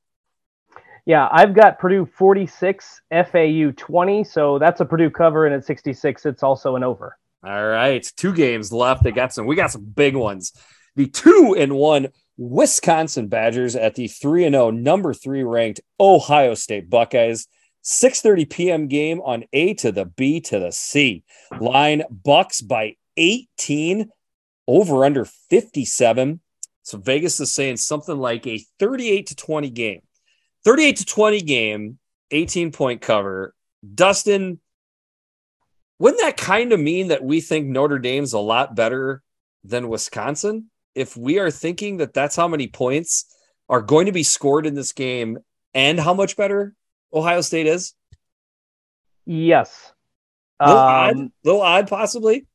[1.07, 4.25] Yeah, I've got Purdue 46, FAU 20.
[4.25, 7.17] So that's a Purdue cover, and at 66, it's also an over.
[7.43, 9.05] All right, two games left.
[9.05, 9.47] They got some.
[9.47, 10.53] We got some big ones.
[10.97, 16.55] The two and one Wisconsin Badgers at the three and oh, number three ranked Ohio
[16.55, 17.47] State Buckeyes.
[17.85, 18.89] 6:30 p.m.
[18.89, 21.25] game on A to the B to the C.
[21.61, 24.11] Line Bucks by 18,
[24.67, 26.41] over under 57.
[26.83, 30.01] So Vegas is saying something like a 38 to 20 game.
[30.65, 31.99] 38 to 20 game,
[32.31, 33.55] 18 point cover.
[33.95, 34.61] Dustin,
[35.99, 39.23] wouldn't that kind of mean that we think Notre Dame's a lot better
[39.65, 40.71] than Wisconsin?
[40.95, 43.27] If we are thinking that that's how many points
[43.69, 45.39] are going to be scored in this game
[45.75, 46.75] and how much better
[47.13, 47.95] Ohio State is?
[49.27, 49.93] Yes.
[50.61, 52.47] A little, um, odd, little odd, possibly.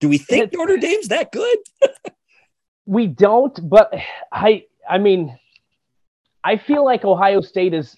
[0.00, 1.58] Do we think Notre Dame's that good?
[2.86, 3.92] we don't, but
[4.32, 5.38] I, I mean,
[6.42, 7.96] I feel like Ohio State is.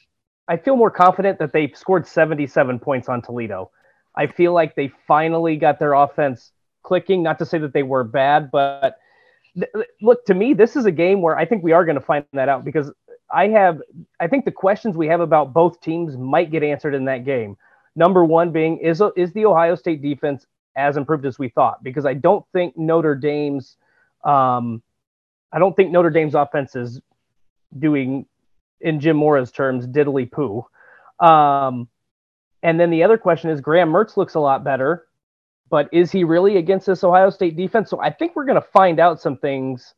[0.48, 3.70] I feel more confident that they've scored 77 points on Toledo.
[4.16, 6.50] I feel like they finally got their offense
[6.82, 7.22] clicking.
[7.22, 8.96] Not to say that they were bad, but
[9.54, 12.04] th- look, to me, this is a game where I think we are going to
[12.04, 12.90] find that out because
[13.32, 13.80] I have,
[14.20, 17.56] I think the questions we have about both teams might get answered in that game.
[17.96, 21.82] Number one being, is, is the Ohio State defense as improved as we thought?
[21.82, 23.76] Because I don't think Notre Dame's,
[24.24, 24.82] um,
[25.52, 27.00] I don't think Notre Dame's offense is
[27.78, 28.26] doing,
[28.80, 30.66] in Jim Mora's terms, diddly poo.
[31.20, 31.88] Um,
[32.62, 35.06] and then the other question is Graham Mertz looks a lot better,
[35.68, 37.90] but is he really against this Ohio State defense?
[37.90, 39.94] So I think we're going to find out some things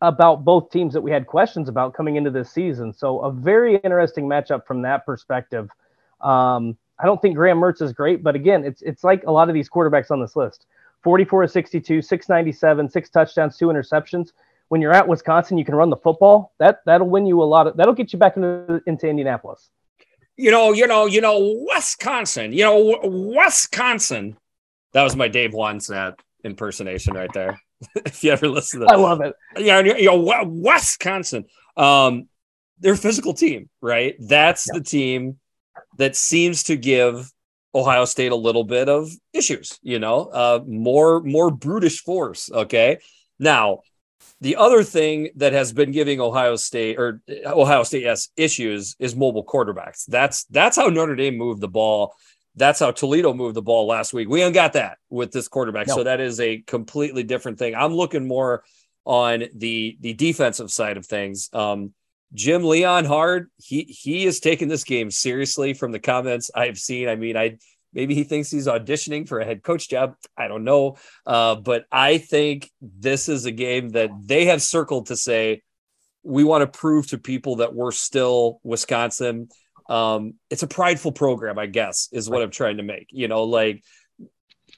[0.00, 2.92] about both teams that we had questions about coming into this season.
[2.92, 5.70] So a very interesting matchup from that perspective.
[6.20, 9.48] Um, I don't think Graham Mertz is great, but again, it's it's like a lot
[9.48, 10.66] of these quarterbacks on this list.
[11.02, 14.32] 44 to 62, 697, six touchdowns, two interceptions.
[14.68, 16.52] When you're at Wisconsin, you can run the football.
[16.58, 19.70] That that'll win you a lot of that'll get you back into, into Indianapolis
[20.40, 24.38] you know, you know, you know, Wisconsin, you know, Wisconsin.
[24.92, 27.60] That was my Dave Wannstedt impersonation right there.
[28.06, 29.34] if you ever listen to that, I love it.
[29.58, 31.46] Yeah, you know, Wisconsin.
[31.76, 32.28] Um,
[32.78, 34.16] they're a physical team, right?
[34.18, 34.82] That's yep.
[34.82, 35.38] the team
[35.98, 37.30] that seems to give
[37.74, 42.50] Ohio State a little bit of issues, you know, uh, more more brutish force.
[42.50, 42.98] Okay,
[43.38, 43.80] now
[44.40, 49.14] the other thing that has been giving Ohio State or Ohio State yes issues is
[49.14, 50.04] mobile quarterbacks.
[50.06, 52.14] That's that's how Notre Dame moved the ball.
[52.60, 54.28] That's how Toledo moved the ball last week.
[54.28, 55.88] We ain't got that with this quarterback.
[55.88, 55.96] No.
[55.96, 57.74] So that is a completely different thing.
[57.74, 58.62] I'm looking more
[59.04, 61.48] on the the defensive side of things.
[61.52, 61.92] Um,
[62.32, 67.08] Jim Leonhard, he he is taking this game seriously from the comments I've seen.
[67.08, 67.58] I mean, I
[67.92, 70.14] Maybe he thinks he's auditioning for a head coach job.
[70.36, 70.96] I don't know.
[71.26, 75.62] Uh, but I think this is a game that they have circled to say,
[76.22, 79.48] we want to prove to people that we're still Wisconsin.
[79.90, 83.08] Um, it's a prideful program, I guess, is what I'm trying to make.
[83.10, 83.82] You know, like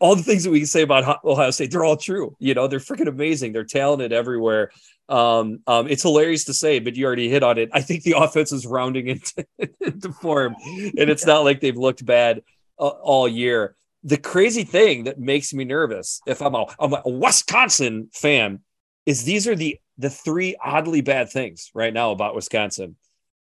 [0.01, 2.35] all the things that we can say about Ohio State, they're all true.
[2.41, 3.53] You know, they're freaking amazing.
[3.53, 4.73] They're talented everywhere.
[5.09, 7.69] Um, um, it's hilarious to say, but you already hit on it.
[7.73, 9.47] I think the offense is rounding into,
[9.81, 12.43] into form, and it's not like they've looked bad
[12.79, 13.77] uh, all year.
[14.05, 18.61] The crazy thing that makes me nervous, if I'm a, I'm a Wisconsin fan,
[19.05, 22.97] is these are the the three oddly bad things right now about Wisconsin.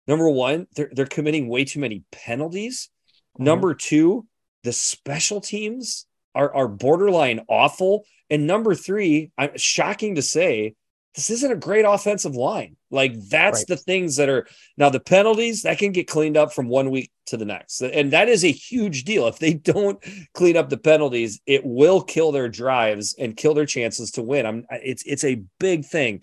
[0.06, 2.90] Number one, they're they're committing way too many penalties.
[3.34, 3.44] Mm-hmm.
[3.44, 4.26] Number two,
[4.62, 8.04] the special teams are are borderline awful.
[8.30, 10.74] And number three, I'm shocking to say,
[11.14, 12.76] this isn't a great offensive line.
[12.90, 13.66] Like that's right.
[13.68, 14.46] the things that are
[14.76, 17.80] now the penalties that can get cleaned up from one week to the next.
[17.82, 19.26] And that is a huge deal.
[19.28, 20.02] If they don't
[20.34, 24.46] clean up the penalties, it will kill their drives and kill their chances to win.
[24.46, 26.22] I'm it's it's a big thing.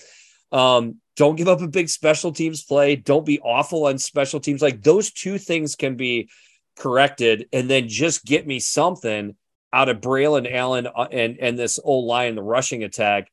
[0.52, 2.96] Um, don't give up a big special teams play.
[2.96, 4.60] Don't be awful on special teams.
[4.60, 6.32] Like those two things can be
[6.76, 9.36] corrected, and then just get me something
[9.72, 13.32] out of Braelon Allen uh, and and this old line, the rushing attack.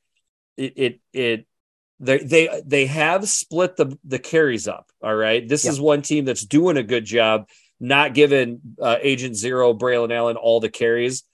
[0.58, 1.46] It it it
[1.98, 4.90] they they they have split the the carries up.
[5.02, 5.70] All right, this yeah.
[5.70, 7.48] is one team that's doing a good job,
[7.80, 11.24] not giving uh, Agent Zero Braelon Allen all the carries.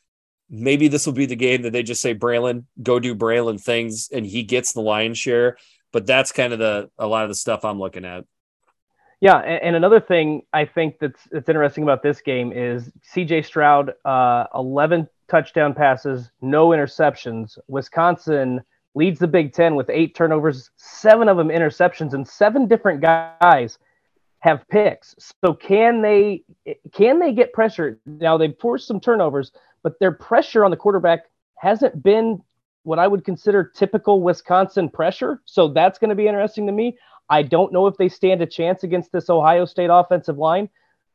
[0.48, 4.11] Maybe this will be the game that they just say Braelon, go do Braelon things
[4.12, 5.57] and he gets the lion's share.
[5.95, 8.24] But that's kind of the a lot of the stuff I'm looking at.
[9.20, 13.42] Yeah, and, and another thing I think that's that's interesting about this game is C.J.
[13.42, 17.59] Stroud, uh, 11 touchdown passes, no interceptions.
[17.68, 18.61] Wisconsin
[18.97, 23.78] leads the Big Ten with eight turnovers, seven of them interceptions, and seven different guys
[24.40, 25.14] have picks.
[25.42, 26.42] So can they
[26.90, 28.01] can they get pressure?
[28.05, 29.53] Now they've forced some turnovers,
[29.84, 31.20] but their pressure on the quarterback
[31.55, 32.42] hasn't been
[32.85, 35.41] what I would consider typical Wisconsin pressure.
[35.45, 36.97] So that's going to be interesting to me.
[37.28, 40.68] I don't know if they stand a chance against this Ohio State offensive line,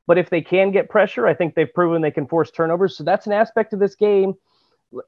[0.08, 2.98] but if they can get pressure, I think they've proven they can force turnovers.
[2.98, 4.36] So that's an aspect of this game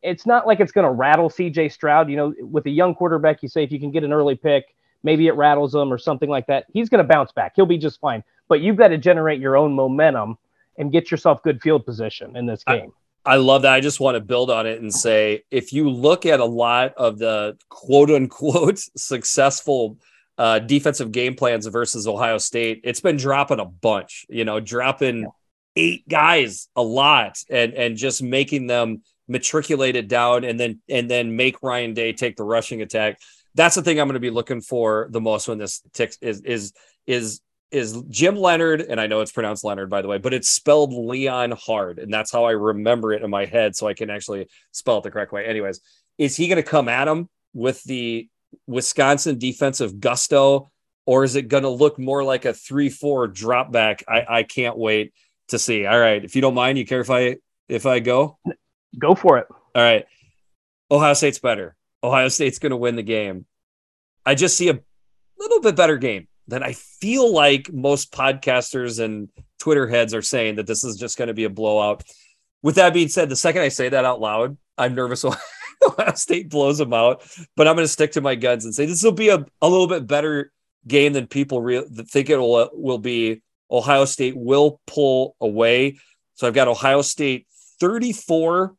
[0.02, 2.10] it's not like it's going to rattle CJ Stroud.
[2.10, 4.76] You know, with a young quarterback, you say if you can get an early pick,
[5.04, 6.66] maybe it rattles him or something like that.
[6.74, 7.54] He's going to bounce back.
[7.56, 8.24] He'll be just fine.
[8.48, 10.38] But you've got to generate your own momentum
[10.78, 12.94] and get yourself good field position in this game.
[13.26, 13.74] I, love that.
[13.74, 16.94] I just want to build on it and say if you look at a lot
[16.96, 19.98] of the quote unquote successful
[20.38, 25.28] uh, defensive game plans versus Ohio State, it's been dropping a bunch, you know, dropping
[25.76, 31.10] eight guys a lot and and just making them matriculate it down and then and
[31.10, 33.20] then make Ryan Day take the rushing attack.
[33.56, 36.42] That's the thing I'm going to be looking for the most when this ticks is
[36.42, 36.74] is
[37.08, 37.42] is
[37.72, 40.94] is Jim Leonard, and I know it's pronounced Leonard by the way, but it's spelled
[40.94, 44.48] Leon hard, and that's how I remember it in my head, so I can actually
[44.72, 45.46] spell it the correct way.
[45.46, 45.80] Anyways,
[46.18, 48.28] is he going to come at him with the
[48.68, 50.70] Wisconsin defensive gusto,
[51.06, 54.04] or is it going to look more like a three-four drop back?
[54.08, 55.14] I, I can't wait
[55.48, 55.86] to see.
[55.86, 57.38] All right, if you don't mind, you care if I
[57.70, 58.38] if I go?
[59.00, 59.48] Go for it.
[59.50, 60.06] All right.
[60.92, 61.76] Ohio State's better.
[62.04, 63.46] Ohio State's going to win the game.
[64.26, 64.80] I just see a
[65.40, 69.30] little bit better game than I feel like most podcasters and
[69.60, 72.04] Twitter heads are saying that this is just going to be a blowout.
[72.64, 75.24] With that being said, the second I say that out loud, I'm nervous
[75.84, 77.24] Ohio State blows them out,
[77.56, 79.70] but I'm going to stick to my guns and say this will be a, a
[79.70, 80.52] little bit better
[80.88, 83.42] game than people re- think it will, will be.
[83.70, 85.98] Ohio State will pull away.
[86.36, 87.48] So I've got Ohio State
[87.80, 88.76] 34,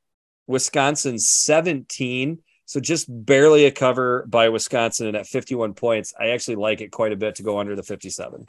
[0.46, 2.38] Wisconsin 17.
[2.72, 6.14] So just barely a cover by Wisconsin and at 51 points.
[6.18, 8.46] I actually like it quite a bit to go under the 57.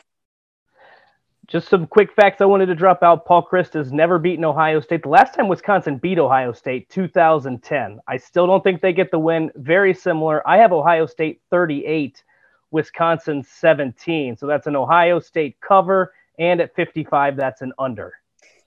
[1.45, 3.25] Just some quick facts I wanted to drop out.
[3.25, 5.03] Paul Chryst has never beaten Ohio State.
[5.03, 7.99] The last time Wisconsin beat Ohio State, 2010.
[8.07, 9.51] I still don't think they get the win.
[9.55, 10.41] Very similar.
[10.47, 12.23] I have Ohio State 38,
[12.71, 14.37] Wisconsin 17.
[14.37, 16.13] So that's an Ohio State cover.
[16.39, 18.13] And at 55, that's an under.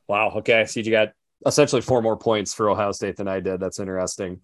[0.06, 0.32] Wow.
[0.36, 0.66] Okay.
[0.66, 1.14] So you got
[1.46, 3.58] essentially four more points for Ohio State than I did.
[3.58, 4.42] That's interesting.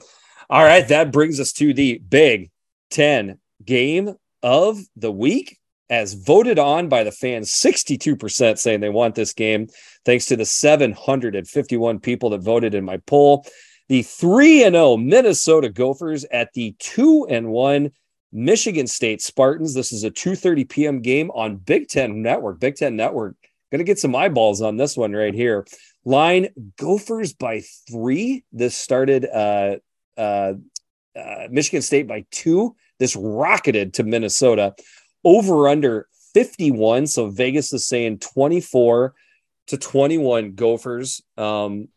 [0.51, 2.51] All right, that brings us to the Big
[2.90, 7.53] Ten game of the week, as voted on by the fans.
[7.53, 9.68] 62% saying they want this game,
[10.05, 13.47] thanks to the 751 people that voted in my poll.
[13.88, 17.90] The 3 and 0 Minnesota Gophers at the 2 and 1
[18.32, 19.74] Michigan State Spartans.
[19.74, 21.03] This is a 2:30 p.m.
[21.03, 22.59] game on Big Ten Network.
[22.59, 23.36] Big Ten Network.
[23.70, 25.66] Going to get some eyeballs on this one right here.
[26.05, 28.45] Line Gophers by three.
[28.53, 29.76] This started uh,
[30.17, 30.55] uh,
[31.17, 32.77] uh, Michigan State by two.
[32.99, 34.75] This rocketed to Minnesota.
[35.25, 37.07] Over under 51.
[37.07, 39.15] So Vegas is saying 24
[39.69, 41.23] to 21 Gophers.
[41.37, 41.89] Um,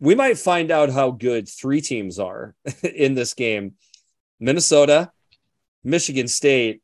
[0.00, 3.74] we might find out how good three teams are in this game
[4.38, 5.10] Minnesota,
[5.82, 6.82] Michigan State,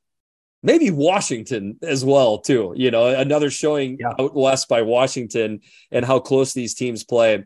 [0.63, 2.73] maybe Washington as well too.
[2.77, 4.13] You know, another showing yeah.
[4.19, 5.61] out west by Washington
[5.91, 7.45] and how close these teams play.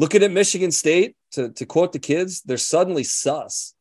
[0.00, 3.74] Looking at Michigan State, to, to quote the kids, they're suddenly sus.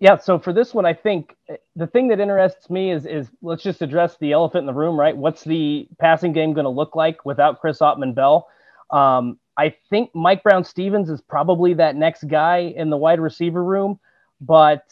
[0.00, 3.28] Yeah, so for this one, I think eh, the thing that interests me is is
[3.42, 5.14] let's just address the elephant in the room, right?
[5.14, 8.48] What's the passing game going to look like without Chris Autman-Bell?
[8.88, 14.00] Um, I think Mike Brown-Stephens is probably that next guy in the wide receiver room,
[14.40, 14.84] but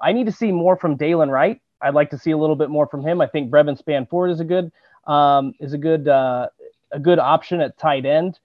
[0.00, 1.60] I need to see more from Dylan Wright.
[1.82, 3.20] I'd like to see a little bit more from him.
[3.20, 4.72] I think Brevyn Spann-Ford is a good
[5.06, 6.48] um, is a good uh,
[6.92, 8.38] a good option at tight end.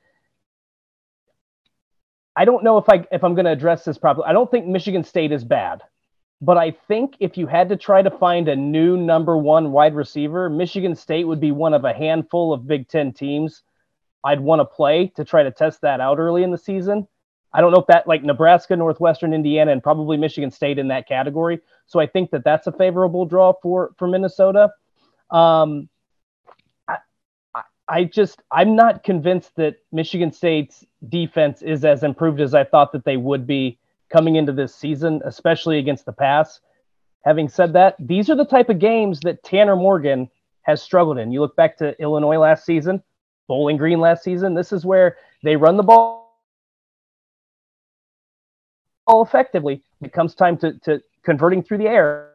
[2.35, 4.27] I don't know if I if I'm going to address this properly.
[4.27, 5.81] I don't think Michigan State is bad,
[6.39, 9.95] but I think if you had to try to find a new number one wide
[9.95, 13.63] receiver, Michigan State would be one of a handful of Big Ten teams
[14.23, 17.07] I'd want to play to try to test that out early in the season.
[17.53, 21.07] I don't know if that like Nebraska, Northwestern Indiana, and probably Michigan State in that
[21.07, 21.59] category.
[21.87, 24.71] So I think that that's a favorable draw for for Minnesota.
[25.31, 25.89] Um,
[27.89, 32.91] I just I'm not convinced that Michigan State's defense is as improved as I thought
[32.91, 33.79] that they would be
[34.09, 36.59] coming into this season, especially against the pass.
[37.23, 40.29] Having said that, these are the type of games that Tanner Morgan
[40.61, 41.31] has struggled in.
[41.31, 43.01] You look back to Illinois last season,
[43.47, 44.53] Bowling Green last season.
[44.53, 46.27] This is where they run the ball
[49.09, 49.81] effectively.
[50.01, 52.31] It comes time to, to converting through the air.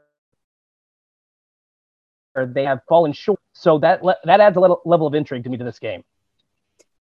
[2.35, 3.41] They have fallen short.
[3.53, 6.05] So that that adds a little level of intrigue to me to this game.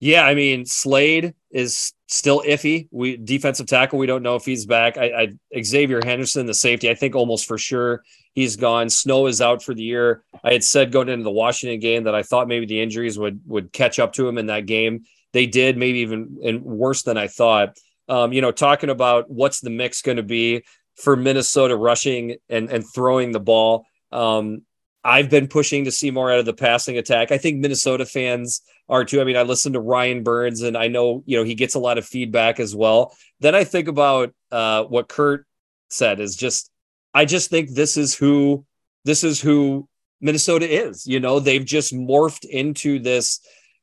[0.01, 2.89] Yeah, I mean Slade is still iffy.
[2.91, 3.99] We defensive tackle.
[3.99, 4.99] We don't know if he's back.
[4.99, 6.91] I, I Xavier Henderson, the safety.
[6.91, 8.03] I think almost for sure
[8.35, 8.91] he's gone.
[8.91, 10.23] Snow is out for the year.
[10.43, 13.41] I had said going into the Washington game that I thought maybe the injuries would
[13.47, 15.05] would catch up to him in that game.
[15.33, 17.79] They did, maybe even and worse than I thought.
[18.09, 20.65] Um, you know, talking about what's the mix going to be
[20.97, 23.87] for Minnesota rushing and and throwing the ball.
[24.13, 24.63] Um,
[25.05, 27.31] I've been pushing to see more out of the passing attack.
[27.31, 29.21] I think Minnesota fans are too.
[29.21, 31.79] I mean, I listen to Ryan Burns and I know, you know, he gets a
[31.79, 33.15] lot of feedback as well.
[33.41, 35.47] Then I think about uh, what Kurt
[35.91, 36.71] said is just,
[37.13, 38.65] I just think this is who,
[39.05, 39.89] this is who
[40.23, 41.07] Minnesota is.
[41.07, 43.41] You know, they've just morphed into this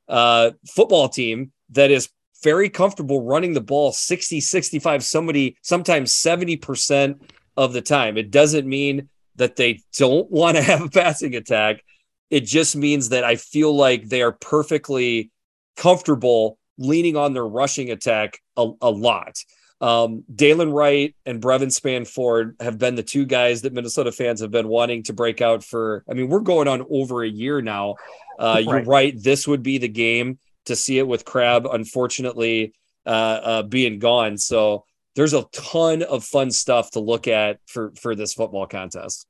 [0.08, 2.10] uh, football team that is
[2.44, 7.22] very comfortable running the ball 60, 65, somebody, sometimes 70%
[7.56, 8.18] of the time.
[8.18, 11.84] It doesn't mean that they don't want to have a passing attack.
[12.30, 15.32] It just means that I feel like they are perfectly
[15.76, 19.38] comfortable leaning on their rushing attack a, a lot.
[19.82, 24.52] Um, Dylan Wright and Brevyn Spann-Ford have been the two guys that Minnesota fans have
[24.52, 26.04] been wanting to break out for.
[26.10, 27.96] I mean, we're going on over a year now.
[28.40, 28.66] Uh, right.
[28.66, 29.14] You're right.
[29.22, 32.74] This would be the game to see it with Crab, unfortunately,
[33.08, 34.38] uh, uh, being gone.
[34.38, 39.28] So there's a ton of fun stuff to look at for for this football contest.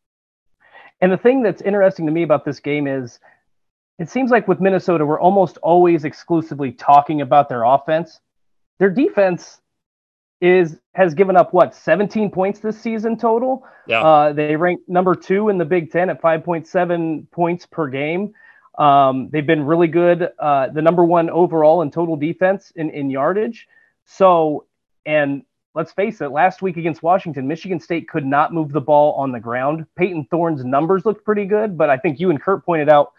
[1.01, 3.19] And the thing that's interesting to me about this game is
[3.97, 8.19] it seems like with Minnesota, we're almost always exclusively talking about their offense.
[8.79, 9.61] Their defense
[10.41, 13.65] is has given up what 17 points this season total.
[13.87, 14.01] Yeah.
[14.01, 18.33] Uh, they rank number two in the Big Ten at 5.7 points per game.
[18.77, 20.29] Um, they've been really good.
[20.39, 23.67] Uh, the number one overall in total defense in, in yardage.
[24.05, 24.65] So,
[25.05, 25.43] and
[25.73, 29.31] let's face it, last week against Washington, Michigan State could not move the ball on
[29.31, 29.85] the ground.
[29.95, 33.13] Payton Thorne's numbers looked pretty good, but I think you and Kurt pointed out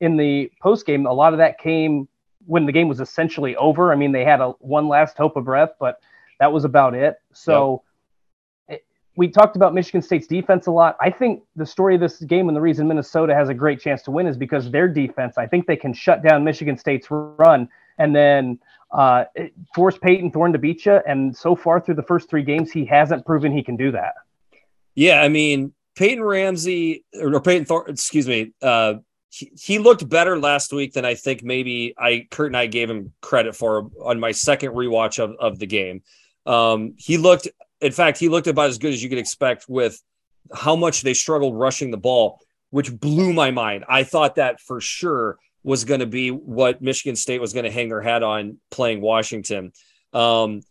[0.00, 2.08] in the post game, a lot of that came
[2.46, 3.92] when the game was essentially over.
[3.92, 6.00] I mean, they had a one last hope of breath, but
[6.40, 7.16] that was about it.
[7.34, 7.82] So
[8.68, 8.78] yep.
[8.78, 8.86] it,
[9.16, 10.96] we talked about Michigan State's defense a lot.
[11.00, 14.02] I think the story of this game and the reason Minnesota has a great chance
[14.04, 17.68] to win is because their defense, I think they can shut down Michigan State's run
[17.98, 18.58] and then
[18.90, 19.24] uh,
[19.74, 21.00] force Payton Thorne to beat you.
[21.06, 24.14] And so far through the first three games, he hasn't proven he can do that.
[24.94, 28.94] Yeah, I mean, Peyton Ramsey or Payton Thorne, excuse me, uh,
[29.30, 32.88] he, he looked better last week than I think maybe I Kurt and I gave
[32.88, 36.02] him credit for on my second rewatch of, of the game.
[36.46, 37.48] Um, he looked,
[37.80, 40.00] in fact, he looked about as good as you could expect with
[40.54, 43.84] how much they struggled rushing the ball, which blew my mind.
[43.88, 47.70] I thought that for sure was going to be what Michigan State was going to
[47.70, 49.72] hang their hat on playing Washington.
[50.12, 50.62] Um,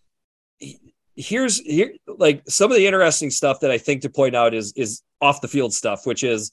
[1.16, 4.74] here's here like some of the interesting stuff that I think to point out is
[4.76, 6.52] is off the field stuff, which is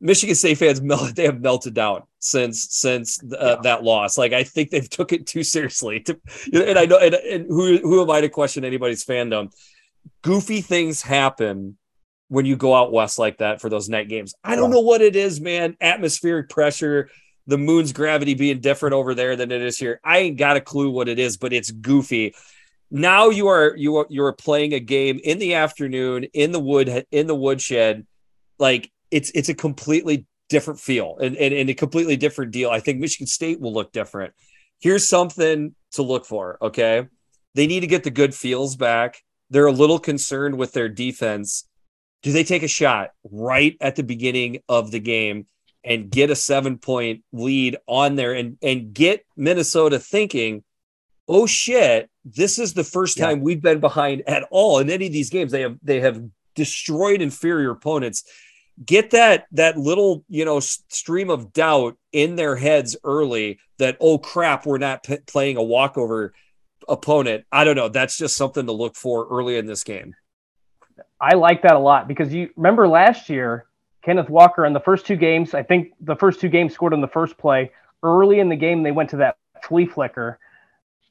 [0.00, 0.80] Michigan State fans
[1.14, 3.56] they have melted down since since uh, yeah.
[3.62, 4.16] that loss.
[4.16, 6.00] Like I think they've took it too seriously.
[6.00, 6.18] To,
[6.52, 9.52] and I know and, and who who am I to question anybody's fandom?
[10.22, 11.76] Goofy things happen
[12.28, 14.34] when you go out west like that for those night games.
[14.42, 15.76] I don't know what it is, man.
[15.80, 17.08] Atmospheric pressure,
[17.46, 20.00] the moon's gravity being different over there than it is here.
[20.04, 22.34] I ain't got a clue what it is, but it's goofy.
[22.90, 26.60] Now you are you are you are playing a game in the afternoon in the
[26.60, 28.06] wood in the woodshed.
[28.58, 32.70] Like it's it's a completely different feel and, and, and a completely different deal.
[32.70, 34.34] I think Michigan State will look different.
[34.80, 36.58] Here's something to look for.
[36.62, 37.06] Okay.
[37.54, 39.22] They need to get the good feels back.
[39.50, 41.66] They're a little concerned with their defense.
[42.22, 45.46] Do they take a shot right at the beginning of the game?
[45.86, 50.64] And get a seven point lead on there and, and get Minnesota thinking
[51.28, 55.12] oh shit, this is the first time we've been behind at all in any of
[55.12, 55.52] these games.
[55.52, 56.22] They have they have
[56.54, 58.24] destroyed inferior opponents.
[58.84, 64.18] Get that that little you know stream of doubt in their heads early that oh
[64.18, 66.32] crap, we're not p- playing a walkover
[66.88, 67.44] opponent.
[67.50, 67.88] I don't know.
[67.88, 70.14] That's just something to look for early in this game.
[71.20, 73.66] I like that a lot because you remember last year,
[74.06, 77.00] Kenneth Walker in the first two games, I think the first two games scored on
[77.00, 77.72] the first play.
[78.04, 80.38] Early in the game, they went to that flea flicker.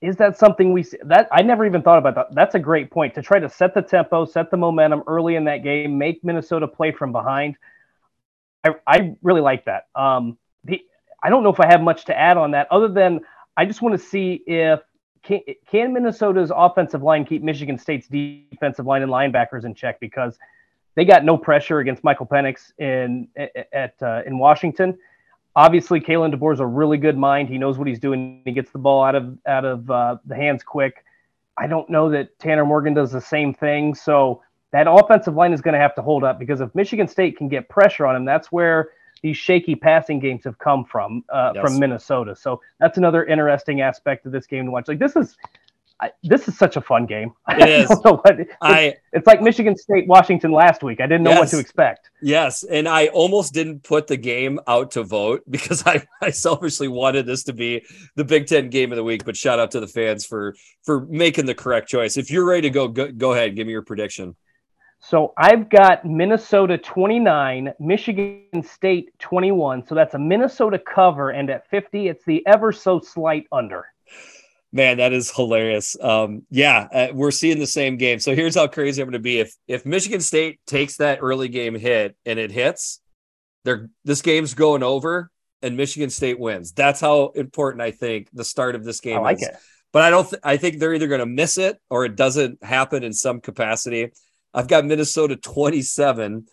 [0.02, 0.98] Is that something we see?
[1.04, 2.28] That I never even thought about that.
[2.34, 5.44] That's a great point to try to set the tempo, set the momentum early in
[5.44, 7.58] that game, make Minnesota play from behind.
[8.64, 9.88] I, I really like that.
[9.94, 10.82] Um, the,
[11.22, 13.20] I don't know if I have much to add on that other than
[13.58, 14.80] I just want to see if
[15.22, 20.38] can, can Minnesota's offensive line keep Michigan State's defensive line and linebackers in check because
[20.96, 23.28] they got no pressure against Michael Penix in
[23.74, 24.98] at uh, in Washington.
[25.58, 27.48] Obviously, Kalen DeBoer is a really good mind.
[27.48, 28.42] He knows what he's doing.
[28.44, 31.06] He gets the ball out of out of uh, the hands quick.
[31.58, 33.96] I don't know that Tanner Morgan does the same thing.
[33.96, 34.42] So
[34.72, 37.48] that offensive line is going to have to hold up because if Michigan State can
[37.48, 38.90] get pressure on him, that's where
[39.22, 41.64] these shaky passing games have come from uh, yes.
[41.64, 42.36] from Minnesota.
[42.36, 44.88] So that's another interesting aspect of this game to watch.
[44.88, 45.38] Like this is
[46.02, 47.34] I, this is such a fun game.
[47.50, 48.00] It is.
[48.04, 51.00] What, it's, I, it's like Michigan State Washington last week.
[51.00, 52.10] I didn't know yes, what to expect.
[52.22, 56.88] Yes, and I almost didn't put the game out to vote because I, I selfishly
[56.88, 57.86] wanted this to be
[58.16, 59.24] the Big Ten game of the week.
[59.24, 62.18] But shout out to the fans for for making the correct choice.
[62.18, 63.56] If you're ready to go, go, go ahead.
[63.56, 64.36] Give me your prediction.
[65.00, 69.86] So I've got Minnesota 29, Michigan State 21.
[69.86, 71.30] So that's a Minnesota cover.
[71.30, 73.86] And at 50, it's the ever so slight under.
[74.76, 75.96] Man, that is hilarious.
[76.02, 78.20] Um, yeah, uh, we're seeing the same game.
[78.20, 79.40] So here's how crazy I'm going to be.
[79.40, 83.00] If if Michigan State takes that early game hit and it hits,
[83.64, 86.74] they're this game's going over and Michigan State wins.
[86.74, 89.48] That's how important I think the start of this game I like is.
[89.48, 89.56] It.
[89.94, 90.30] But I don't.
[90.30, 93.40] Th- I think they're either going to miss it or it doesn't happen in some
[93.40, 94.12] capacity.
[94.54, 96.48] I've got Minnesota 27,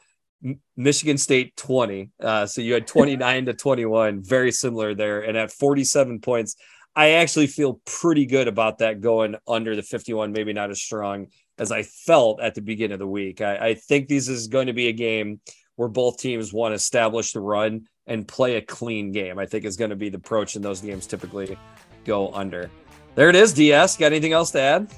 [0.76, 2.10] Michigan State 20.
[2.22, 5.22] Uh, so you had 29 to 21, very similar there.
[5.22, 6.54] And at 47 points,
[6.94, 11.28] I actually feel pretty good about that going under the 51, maybe not as strong
[11.58, 13.40] as I felt at the beginning of the week.
[13.40, 15.40] I, I think this is going to be a game
[15.76, 19.38] where both teams want to establish the run and play a clean game.
[19.38, 21.56] I think is going to be the approach in those games typically
[22.04, 22.70] go under.
[23.14, 23.96] There it is, DS.
[23.96, 24.92] Got anything else to add?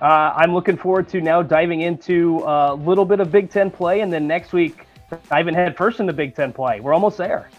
[0.00, 4.00] Uh, I'm looking forward to now diving into a little bit of Big Ten play,
[4.00, 4.86] and then next week
[5.30, 6.80] diving head first into Big Ten play.
[6.80, 7.50] We're almost there.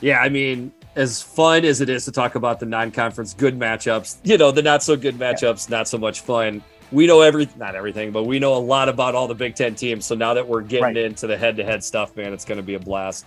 [0.00, 4.18] Yeah, I mean, as fun as it is to talk about the non-conference good matchups,
[4.22, 5.78] you know, the not so good matchups, yeah.
[5.78, 6.62] not so much fun.
[6.92, 9.74] We know every not everything, but we know a lot about all the Big Ten
[9.74, 10.06] teams.
[10.06, 10.96] So now that we're getting right.
[10.96, 13.26] into the head-to-head stuff, man, it's going to be a blast.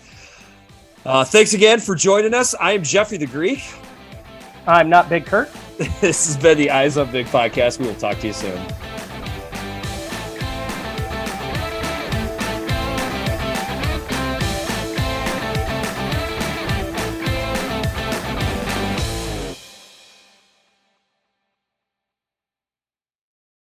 [1.06, 2.54] Uh, thanks again for joining us.
[2.56, 3.64] I am Jeffrey the Greek.
[4.68, 5.50] I'm not Big Kurt.
[5.78, 7.80] this has been the Eyes on Big podcast.
[7.80, 8.60] We will talk to you soon.